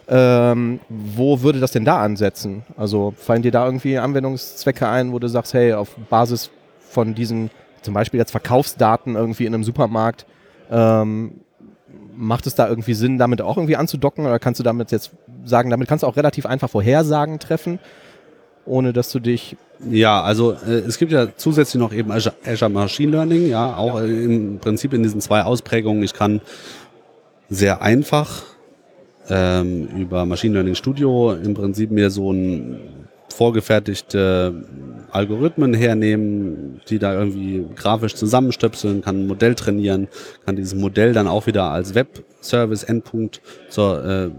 [0.08, 2.64] Ähm, wo würde das denn da ansetzen?
[2.78, 7.50] Also fallen dir da irgendwie Anwendungszwecke ein, wo du sagst, hey, auf Basis von diesen,
[7.82, 10.26] zum Beispiel jetzt Verkaufsdaten irgendwie in einem Supermarkt,
[10.70, 11.42] ähm,
[12.16, 14.26] macht es da irgendwie Sinn, damit auch irgendwie anzudocken?
[14.26, 15.12] Oder kannst du damit jetzt
[15.46, 17.80] sagen, damit kannst du auch relativ einfach Vorhersagen treffen,
[18.66, 19.58] ohne dass du dich.
[19.90, 24.00] Ja, also äh, es gibt ja zusätzlich noch eben Azure, Azure Machine Learning, ja, auch
[24.00, 26.04] äh, im Prinzip in diesen zwei Ausprägungen.
[26.04, 26.42] Ich kann
[27.50, 28.44] sehr einfach
[29.30, 32.80] ähm, über Machine Learning Studio im Prinzip mir so ein
[33.32, 34.66] vorgefertigte
[35.12, 40.08] Algorithmen hernehmen, die da irgendwie grafisch zusammenstöpseln, kann ein Modell trainieren,
[40.46, 44.30] kann dieses Modell dann auch wieder als Web-Service-Endpunkt zur äh,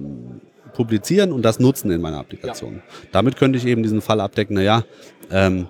[0.75, 2.77] publizieren und das nutzen in meiner Applikation.
[2.77, 2.83] Ja.
[3.13, 4.85] Damit könnte ich eben diesen Fall abdecken, naja,
[5.31, 5.67] ähm,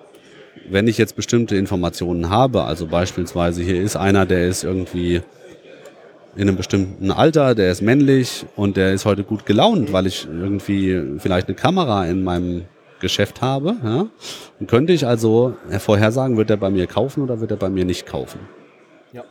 [0.69, 5.21] wenn ich jetzt bestimmte Informationen habe, also beispielsweise hier ist einer, der ist irgendwie
[6.35, 10.25] in einem bestimmten Alter, der ist männlich und der ist heute gut gelaunt, weil ich
[10.25, 12.63] irgendwie vielleicht eine Kamera in meinem
[12.99, 13.75] Geschäft habe.
[13.83, 14.07] Ja?
[14.59, 17.85] Und könnte ich also vorhersagen, wird er bei mir kaufen oder wird er bei mir
[17.85, 18.39] nicht kaufen.
[19.11, 19.23] Ja.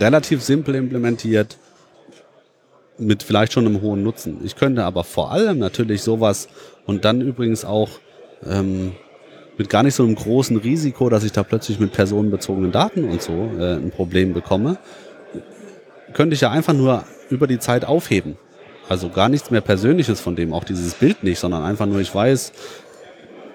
[0.00, 1.58] Relativ simpel implementiert,
[2.98, 4.40] mit vielleicht schon einem hohen Nutzen.
[4.44, 6.48] Ich könnte aber vor allem natürlich sowas
[6.86, 7.88] und dann übrigens auch
[8.46, 8.92] ähm,
[9.56, 13.22] mit gar nicht so einem großen Risiko, dass ich da plötzlich mit personenbezogenen Daten und
[13.22, 14.78] so äh, ein Problem bekomme,
[16.12, 18.36] könnte ich ja einfach nur über die Zeit aufheben.
[18.88, 22.14] Also gar nichts mehr Persönliches von dem, auch dieses Bild nicht, sondern einfach nur, ich
[22.14, 22.52] weiß,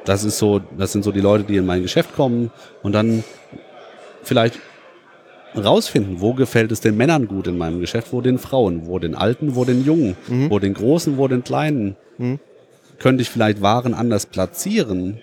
[0.05, 3.23] das ist so, das sind so die Leute, die in mein Geschäft kommen und dann
[4.23, 4.59] vielleicht
[5.55, 9.15] rausfinden, wo gefällt es den Männern gut in meinem Geschäft, wo den Frauen, wo den
[9.15, 10.49] Alten, wo den Jungen, mhm.
[10.49, 11.95] wo den Großen, wo den Kleinen.
[12.17, 12.39] Mhm.
[12.99, 15.19] Könnte ich vielleicht Waren anders platzieren?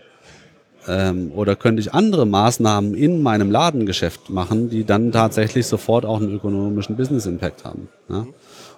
[0.89, 6.21] Ähm, oder könnte ich andere Maßnahmen in meinem Ladengeschäft machen, die dann tatsächlich sofort auch
[6.21, 7.89] einen ökonomischen Business Impact haben?
[8.09, 8.27] Ja?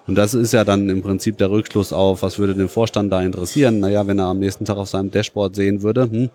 [0.07, 3.21] Und das ist ja dann im Prinzip der Rückschluss auf, was würde den Vorstand da
[3.21, 3.79] interessieren?
[3.81, 6.31] Naja, wenn er am nächsten Tag auf seinem Dashboard sehen würde, hm,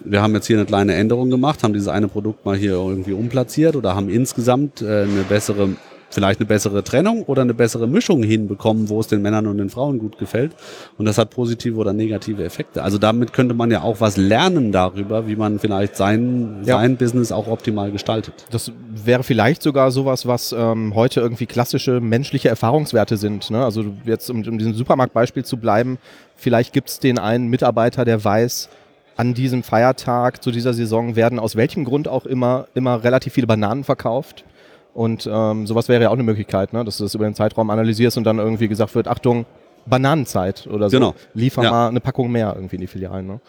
[0.00, 3.12] wir haben jetzt hier eine kleine Änderung gemacht, haben dieses eine Produkt mal hier irgendwie
[3.12, 5.70] umplatziert oder haben insgesamt äh, eine bessere
[6.14, 9.68] vielleicht eine bessere Trennung oder eine bessere Mischung hinbekommen, wo es den Männern und den
[9.68, 10.52] Frauen gut gefällt.
[10.96, 12.82] Und das hat positive oder negative Effekte.
[12.82, 16.78] Also damit könnte man ja auch was lernen darüber, wie man vielleicht sein, ja.
[16.78, 18.46] sein Business auch optimal gestaltet.
[18.50, 23.50] Das wäre vielleicht sogar sowas, was ähm, heute irgendwie klassische menschliche Erfahrungswerte sind.
[23.50, 23.64] Ne?
[23.64, 25.98] Also jetzt, um, um diesem Supermarktbeispiel zu bleiben,
[26.36, 28.68] vielleicht gibt es den einen Mitarbeiter, der weiß,
[29.16, 33.46] an diesem Feiertag zu dieser Saison werden aus welchem Grund auch immer immer relativ viele
[33.46, 34.44] Bananen verkauft.
[34.92, 36.84] Und ähm, sowas wäre ja auch eine Möglichkeit, ne?
[36.84, 39.44] dass du das über den Zeitraum analysierst und dann irgendwie gesagt wird, Achtung,
[39.86, 40.96] Bananenzeit oder so.
[40.96, 41.14] Genau.
[41.34, 41.70] Liefer ja.
[41.70, 43.26] mal eine Packung mehr irgendwie in die Filialen.
[43.26, 43.40] Ne?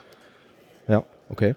[0.88, 1.56] Ja, okay.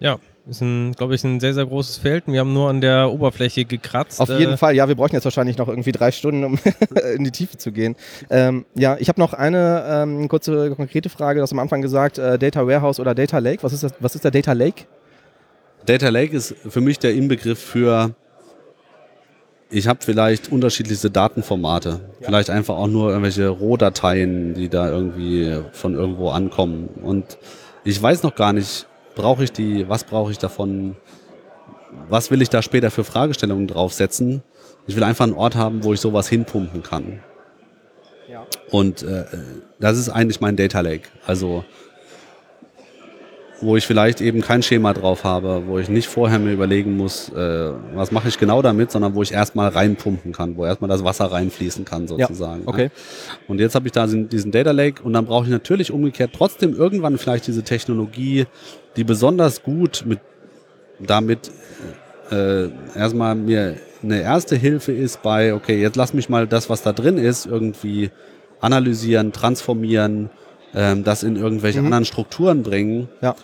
[0.00, 0.18] Ja,
[0.48, 2.24] ist ein, glaube ich, ein sehr, sehr großes Feld.
[2.26, 4.20] Wir haben nur an der Oberfläche gekratzt.
[4.20, 6.58] Auf jeden äh, Fall, ja, wir bräuchten jetzt wahrscheinlich noch irgendwie drei Stunden, um
[7.16, 7.96] in die Tiefe zu gehen.
[8.30, 11.38] Ähm, ja, ich habe noch eine ähm, kurze, konkrete Frage.
[11.38, 13.62] Du hast am Anfang gesagt, äh, Data Warehouse oder Data Lake.
[13.62, 14.84] Was ist, das, was ist der Data Lake?
[15.84, 18.14] Data Lake ist für mich der Inbegriff für,
[19.70, 22.00] ich habe vielleicht unterschiedlichste Datenformate.
[22.20, 22.26] Ja.
[22.26, 26.88] Vielleicht einfach auch nur irgendwelche Rohdateien, die da irgendwie von irgendwo ankommen.
[27.02, 27.38] Und
[27.84, 28.87] ich weiß noch gar nicht,
[29.18, 30.96] brauche ich die, was brauche ich davon,
[32.08, 34.42] was will ich da später für Fragestellungen draufsetzen.
[34.86, 37.20] Ich will einfach einen Ort haben, wo ich sowas hinpumpen kann.
[38.30, 38.46] Ja.
[38.70, 39.24] Und äh,
[39.80, 41.08] das ist eigentlich mein Data Lake.
[41.26, 41.64] Also
[43.60, 47.28] wo ich vielleicht eben kein Schema drauf habe, wo ich nicht vorher mir überlegen muss,
[47.30, 51.04] äh, was mache ich genau damit, sondern wo ich erstmal reinpumpen kann, wo erstmal das
[51.04, 52.62] Wasser reinfließen kann sozusagen.
[52.62, 52.84] Ja, okay.
[52.84, 52.90] Ja.
[53.48, 56.74] Und jetzt habe ich da diesen Data Lake und dann brauche ich natürlich umgekehrt trotzdem
[56.74, 58.46] irgendwann vielleicht diese Technologie,
[58.96, 60.20] die besonders gut mit
[61.00, 61.50] damit
[62.30, 66.82] äh, erstmal mir eine erste Hilfe ist bei, okay, jetzt lass mich mal das, was
[66.82, 68.10] da drin ist, irgendwie
[68.60, 70.30] analysieren, transformieren,
[70.74, 71.86] ähm, das in irgendwelche mhm.
[71.86, 73.08] anderen Strukturen bringen.
[73.20, 73.34] Ja.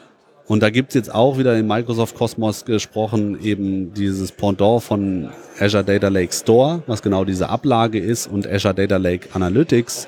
[0.47, 5.85] Und da gibt's jetzt auch wieder in Microsoft Cosmos gesprochen, eben dieses Pendant von Azure
[5.85, 10.07] Data Lake Store, was genau diese Ablage ist, und Azure Data Lake Analytics,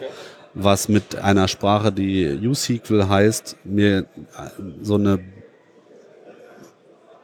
[0.53, 4.05] was mit einer Sprache, die USQL heißt, mir
[4.83, 5.21] so eine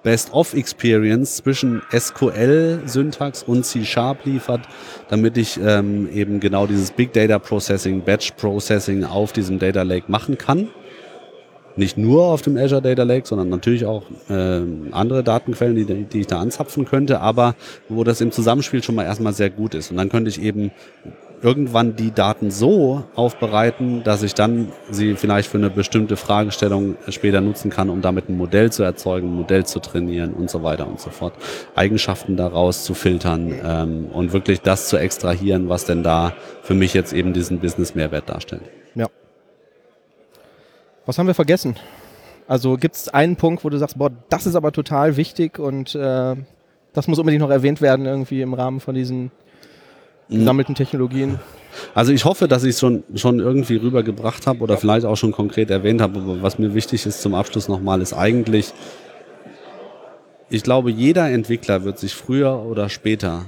[0.02, 4.62] Best-of-Experience zwischen SQL-Syntax und C-Sharp liefert,
[5.08, 10.10] damit ich ähm, eben genau dieses Big Data Processing, Batch Processing auf diesem Data Lake
[10.10, 10.68] machen kann.
[11.74, 16.20] Nicht nur auf dem Azure Data Lake, sondern natürlich auch äh, andere Datenquellen, die, die
[16.20, 17.54] ich da anzapfen könnte, aber
[17.88, 19.90] wo das im Zusammenspiel schon mal erstmal sehr gut ist.
[19.90, 20.70] Und dann könnte ich eben
[21.42, 27.40] irgendwann die Daten so aufbereiten, dass ich dann sie vielleicht für eine bestimmte Fragestellung später
[27.40, 30.86] nutzen kann, um damit ein Modell zu erzeugen, ein Modell zu trainieren und so weiter
[30.86, 31.34] und so fort.
[31.74, 36.32] Eigenschaften daraus zu filtern ähm, und wirklich das zu extrahieren, was denn da
[36.62, 38.62] für mich jetzt eben diesen Business-Mehrwert darstellt.
[38.94, 39.08] Ja.
[41.06, 41.76] Was haben wir vergessen?
[42.46, 45.94] Also gibt es einen Punkt, wo du sagst, boah, das ist aber total wichtig und
[45.96, 46.36] äh,
[46.92, 49.32] das muss unbedingt noch erwähnt werden irgendwie im Rahmen von diesen
[50.28, 51.38] gesammelten Technologien?
[51.94, 55.32] Also ich hoffe, dass ich es schon, schon irgendwie rübergebracht habe oder vielleicht auch schon
[55.32, 56.20] konkret erwähnt habe.
[56.20, 58.72] Aber was mir wichtig ist zum Abschluss nochmal, ist eigentlich,
[60.50, 63.46] ich glaube, jeder Entwickler wird sich früher oder später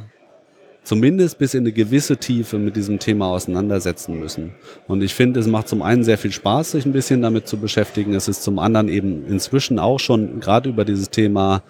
[0.84, 4.54] zumindest bis in eine gewisse Tiefe mit diesem Thema auseinandersetzen müssen.
[4.86, 7.56] Und ich finde, es macht zum einen sehr viel Spaß, sich ein bisschen damit zu
[7.56, 8.14] beschäftigen.
[8.14, 11.62] Es ist zum anderen eben inzwischen auch schon gerade über dieses Thema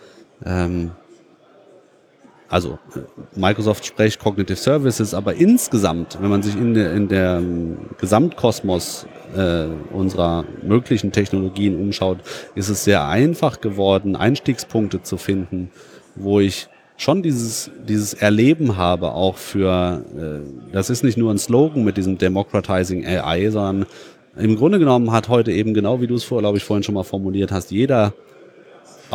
[0.45, 0.91] ähm,
[2.49, 2.79] also
[3.35, 9.07] Microsoft spricht Cognitive Services, aber insgesamt, wenn man sich in der, in der ähm, Gesamtkosmos
[9.35, 12.19] äh, unserer möglichen Technologien umschaut,
[12.55, 15.71] ist es sehr einfach geworden, Einstiegspunkte zu finden,
[16.15, 21.39] wo ich schon dieses, dieses Erleben habe, auch für, äh, das ist nicht nur ein
[21.39, 23.87] Slogan mit diesem Democratizing AI, sondern
[24.37, 26.95] im Grunde genommen hat heute eben genau wie du es vor, glaube ich, vorhin schon
[26.95, 28.13] mal formuliert hast, jeder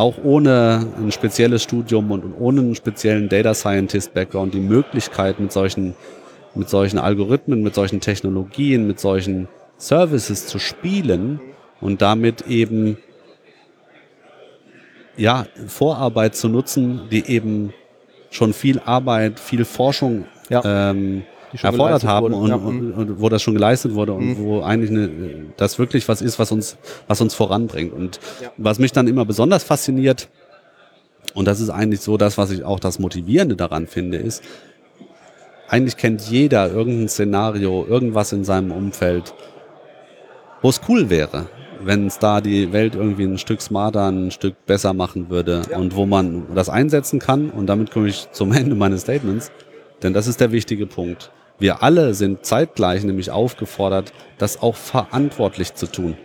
[0.00, 5.52] auch ohne ein spezielles Studium und ohne einen speziellen Data Scientist Background die Möglichkeit mit
[5.52, 5.94] solchen,
[6.54, 9.46] mit solchen Algorithmen, mit solchen Technologien, mit solchen
[9.76, 11.38] Services zu spielen
[11.82, 12.96] und damit eben
[15.18, 17.74] ja, Vorarbeit zu nutzen, die eben
[18.30, 20.62] schon viel Arbeit, viel Forschung ja.
[20.64, 21.24] ähm,
[21.60, 22.54] erfordert haben und, ja.
[22.56, 24.44] und, und, wo das schon geleistet wurde und mhm.
[24.44, 25.10] wo eigentlich eine,
[25.56, 26.76] das wirklich was ist, was uns,
[27.08, 27.92] was uns voranbringt.
[27.92, 28.50] Und ja.
[28.56, 30.28] was mich dann immer besonders fasziniert,
[31.34, 34.42] und das ist eigentlich so das, was ich auch das Motivierende daran finde, ist,
[35.68, 39.32] eigentlich kennt jeder irgendein Szenario, irgendwas in seinem Umfeld,
[40.62, 41.46] wo es cool wäre,
[41.80, 45.78] wenn es da die Welt irgendwie ein Stück smarter, ein Stück besser machen würde ja.
[45.78, 47.50] und wo man das einsetzen kann.
[47.50, 49.52] Und damit komme ich zum Ende meines Statements,
[50.02, 51.30] denn das ist der wichtige Punkt.
[51.60, 56.16] Wir alle sind zeitgleich nämlich aufgefordert, das auch verantwortlich zu tun.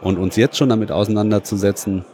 [0.00, 2.04] Und uns jetzt schon damit auseinanderzusetzen,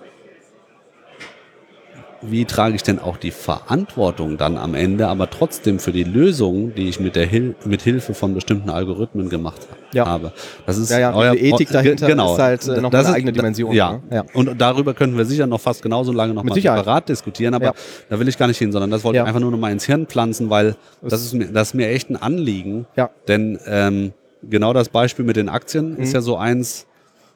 [2.31, 6.75] wie trage ich denn auch die Verantwortung dann am Ende, aber trotzdem für die Lösung,
[6.75, 10.07] die ich mit der Hil mit Hilfe von bestimmten Algorithmen gemacht ja.
[10.07, 10.33] habe.
[10.67, 13.11] Das ist ja, ja, euer, die Ethik dahinter genau, ist halt äh, noch das eine
[13.11, 13.73] ist, eigene Dimension.
[13.73, 13.93] Ja.
[13.93, 14.01] Ne?
[14.11, 14.25] ja.
[14.35, 17.75] und darüber könnten wir sicher noch fast genauso lange noch mit mal separat diskutieren, aber
[18.09, 19.85] da will ich gar nicht hin, sondern das wollte ich einfach nur noch mal ins
[19.85, 22.87] Hirn pflanzen, weil das ist mir, das ist mir echt ein Anliegen.
[22.97, 23.11] Ja.
[23.29, 24.13] Denn ähm,
[24.43, 26.03] genau das Beispiel mit den Aktien mhm.
[26.03, 26.87] ist ja so eins,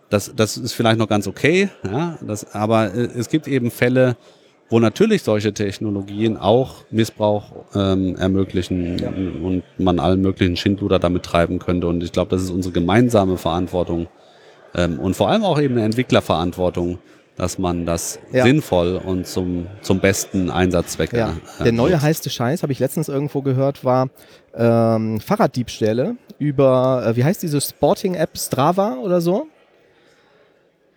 [0.08, 4.16] das, das ist vielleicht noch ganz okay, ja, das, aber äh, es gibt eben Fälle,
[4.70, 9.08] wo natürlich solche Technologien auch Missbrauch ähm, ermöglichen ja.
[9.08, 11.88] und man allen möglichen Schindluder damit treiben könnte.
[11.88, 14.06] Und ich glaube, das ist unsere gemeinsame Verantwortung
[14.74, 16.98] ähm, und vor allem auch eben eine Entwicklerverantwortung,
[17.36, 18.44] dass man das ja.
[18.44, 21.12] sinnvoll und zum, zum besten Einsatzzweck.
[21.12, 21.36] Ja.
[21.58, 24.08] Äh, Der neue heiße Scheiß, habe ich letztens irgendwo gehört, war
[24.54, 29.48] ähm, Fahrraddiebstähle über, äh, wie heißt diese Sporting-App Strava oder so?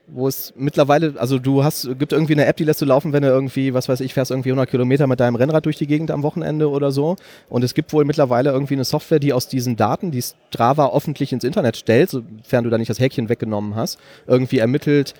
[0.08, 3.24] Wo es mittlerweile, also du hast, gibt irgendwie eine App, die lässt du laufen, wenn
[3.24, 6.12] du irgendwie, was weiß ich, fährst irgendwie 100 Kilometer mit deinem Rennrad durch die Gegend
[6.12, 7.16] am Wochenende oder so.
[7.50, 11.32] Und es gibt wohl mittlerweile irgendwie eine Software, die aus diesen Daten, die Strava öffentlich
[11.32, 13.98] ins Internet stellt, sofern du da nicht das Häkchen weggenommen hast,
[14.28, 15.14] irgendwie ermittelt,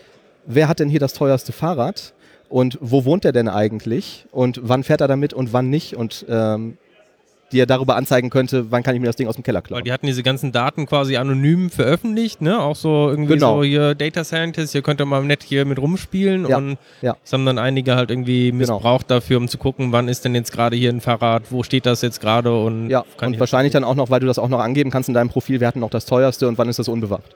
[0.46, 2.14] wer hat denn hier das teuerste Fahrrad?
[2.50, 4.28] Und wo wohnt er denn eigentlich?
[4.32, 5.96] Und wann fährt er damit und wann nicht?
[5.96, 6.78] Und ähm,
[7.54, 9.80] die er darüber anzeigen könnte, wann kann ich mir das Ding aus dem Keller klauen.
[9.80, 12.60] Weil die hatten diese ganzen Daten quasi anonym veröffentlicht, ne?
[12.60, 13.58] Auch so irgendwie genau.
[13.58, 16.58] so hier Data Scientist, hier könnt ihr mal nett hier mit rumspielen ja.
[16.58, 17.16] und ja.
[17.22, 18.58] das haben dann einige halt irgendwie genau.
[18.58, 19.20] missbraucht genau.
[19.20, 22.02] dafür, um zu gucken, wann ist denn jetzt gerade hier ein Fahrrad, wo steht das
[22.02, 24.90] jetzt gerade und ja und wahrscheinlich dann auch noch, weil du das auch noch angeben
[24.90, 27.36] kannst in deinem Profil, wir hatten noch das teuerste und wann ist das unbewacht.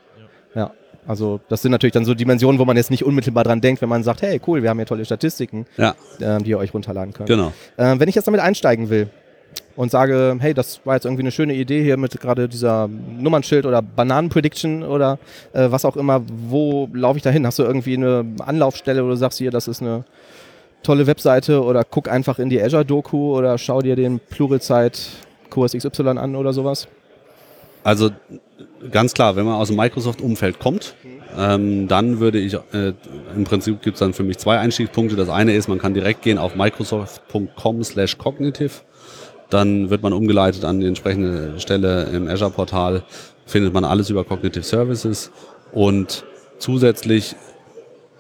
[0.56, 0.62] ja.
[0.62, 0.72] ja.
[1.08, 3.88] Also das sind natürlich dann so Dimensionen, wo man jetzt nicht unmittelbar dran denkt, wenn
[3.88, 5.96] man sagt, hey cool, wir haben hier tolle Statistiken, ja.
[6.20, 7.30] äh, die ihr euch runterladen könnt.
[7.30, 7.54] Genau.
[7.78, 9.10] Äh, wenn ich jetzt damit einsteigen will,
[9.78, 13.66] und sage, hey, das war jetzt irgendwie eine schöne Idee hier mit gerade dieser Nummernschild
[13.66, 15.20] oder Bananenprediction oder
[15.54, 17.46] äh, was auch immer, wo laufe ich da hin?
[17.46, 20.04] Hast du irgendwie eine Anlaufstelle oder sagst hier, das ist eine
[20.82, 26.36] tolle Webseite oder guck einfach in die Azure-Doku oder schau dir den Pluralsight-Kurs XY an
[26.36, 26.88] oder sowas?
[27.84, 28.10] Also
[28.92, 30.96] ganz klar, wenn man aus dem Microsoft-Umfeld kommt,
[31.38, 32.94] ähm, dann würde ich, äh,
[33.36, 35.16] im Prinzip gibt es dann für mich zwei Einstiegspunkte.
[35.16, 38.72] Das eine ist, man kann direkt gehen auf microsoft.com slash cognitive.
[39.50, 43.04] Dann wird man umgeleitet an die entsprechende Stelle im Azure-Portal,
[43.46, 45.32] findet man alles über Cognitive Services
[45.72, 46.26] und
[46.60, 47.36] zusätzlich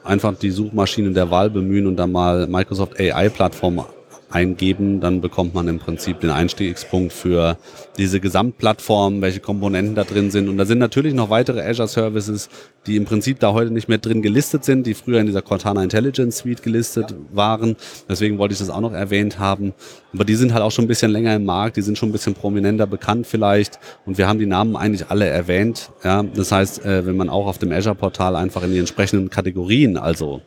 [0.04, 3.86] einfach die Suchmaschinen der Wahl bemühen und dann mal Microsoft AI-Plattform
[4.30, 7.58] eingeben, dann bekommt man im Prinzip den Einstiegspunkt für
[7.98, 10.50] diese Gesamtplattform, welche Komponenten da drin sind.
[10.50, 12.50] Und da sind natürlich noch weitere Azure Services,
[12.86, 15.82] die im Prinzip da heute nicht mehr drin gelistet sind, die früher in dieser Cortana
[15.82, 17.76] Intelligence Suite gelistet waren.
[18.10, 19.74] Deswegen wollte ich das auch noch erwähnt haben.
[20.14, 22.14] Aber die sind halt auch schon ein bisschen länger im Markt, die sind schon ein
[22.14, 23.80] bisschen prominenter bekannt vielleicht.
[24.06, 25.92] Und wir haben die Namen eigentlich alle erwähnt.
[26.04, 29.98] Ja, das heißt, äh, wenn man auch auf dem Azure-Portal einfach in die entsprechenden Kategorien,
[29.98, 30.42] also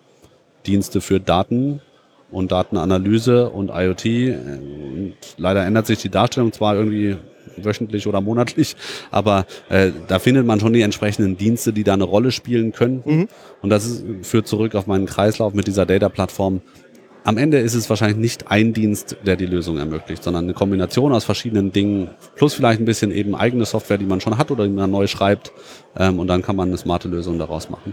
[0.66, 1.80] Dienste für Daten,
[2.30, 4.04] und Datenanalyse und IoT.
[4.04, 7.16] Und leider ändert sich die Darstellung zwar irgendwie
[7.56, 8.76] wöchentlich oder monatlich,
[9.10, 13.02] aber äh, da findet man schon die entsprechenden Dienste, die da eine Rolle spielen können.
[13.04, 13.28] Mhm.
[13.62, 16.62] Und das ist, führt zurück auf meinen Kreislauf mit dieser Data-Plattform.
[17.22, 21.12] Am Ende ist es wahrscheinlich nicht ein Dienst, der die Lösung ermöglicht, sondern eine Kombination
[21.12, 24.64] aus verschiedenen Dingen, plus vielleicht ein bisschen eben eigene Software, die man schon hat oder
[24.64, 25.52] die man neu schreibt.
[25.96, 27.92] Ähm, und dann kann man eine smarte Lösung daraus machen.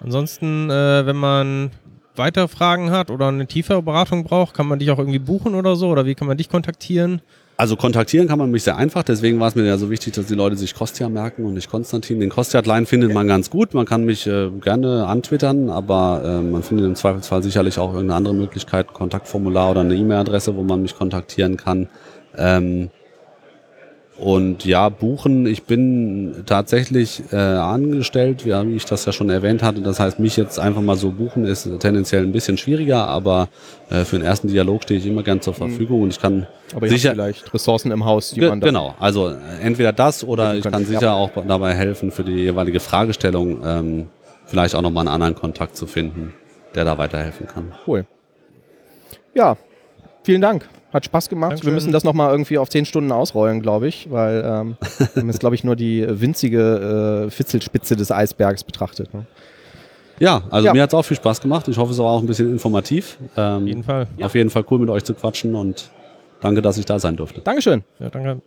[0.00, 1.70] Ansonsten, äh, wenn man
[2.16, 5.76] weitere Fragen hat oder eine tiefere Beratung braucht, kann man dich auch irgendwie buchen oder
[5.76, 5.88] so?
[5.88, 7.20] Oder wie kann man dich kontaktieren?
[7.56, 10.26] Also kontaktieren kann man mich sehr einfach, deswegen war es mir ja so wichtig, dass
[10.26, 12.18] die Leute sich Kostja merken und nicht Konstantin.
[12.18, 16.64] Den Kostja-Line findet man ganz gut, man kann mich äh, gerne antwittern, aber äh, man
[16.64, 20.96] findet im Zweifelsfall sicherlich auch irgendeine andere Möglichkeit, Kontaktformular oder eine E-Mail-Adresse, wo man mich
[20.96, 21.88] kontaktieren kann.
[22.36, 22.90] Ähm,
[24.16, 29.62] und ja, buchen, ich bin tatsächlich äh, angestellt, ja, wie ich das ja schon erwähnt
[29.62, 29.80] hatte.
[29.80, 33.48] Das heißt, mich jetzt einfach mal so buchen ist tendenziell ein bisschen schwieriger, aber
[33.90, 35.58] äh, für den ersten Dialog stehe ich immer gern zur mhm.
[35.58, 38.94] Verfügung und ich kann aber sicher vielleicht Ressourcen im Haus, die man genau.
[39.00, 41.14] Also äh, entweder das oder ich kann sicher ja.
[41.14, 44.06] auch dabei helfen, für die jeweilige Fragestellung ähm,
[44.46, 46.34] vielleicht auch nochmal einen anderen Kontakt zu finden,
[46.76, 47.72] der da weiterhelfen kann.
[47.84, 48.06] Cool.
[49.34, 49.56] Ja,
[50.22, 50.68] vielen Dank.
[50.94, 51.50] Hat Spaß gemacht.
[51.50, 51.72] Dankeschön.
[51.72, 55.28] Wir müssen das nochmal irgendwie auf zehn Stunden ausrollen, glaube ich, weil ähm, wir haben
[55.28, 59.12] jetzt, glaube ich, nur die winzige äh, Fitzelspitze des Eisbergs betrachtet.
[59.12, 59.26] Ne?
[60.20, 60.72] Ja, also ja.
[60.72, 61.66] mir hat es auch viel Spaß gemacht.
[61.66, 63.18] Ich hoffe, es war auch ein bisschen informativ.
[63.36, 64.06] Ähm, auf jeden Fall.
[64.22, 65.90] Auf jeden Fall cool, mit euch zu quatschen und
[66.40, 67.40] danke, dass ich da sein durfte.
[67.40, 67.82] Dankeschön.
[67.98, 68.40] Ja, danke.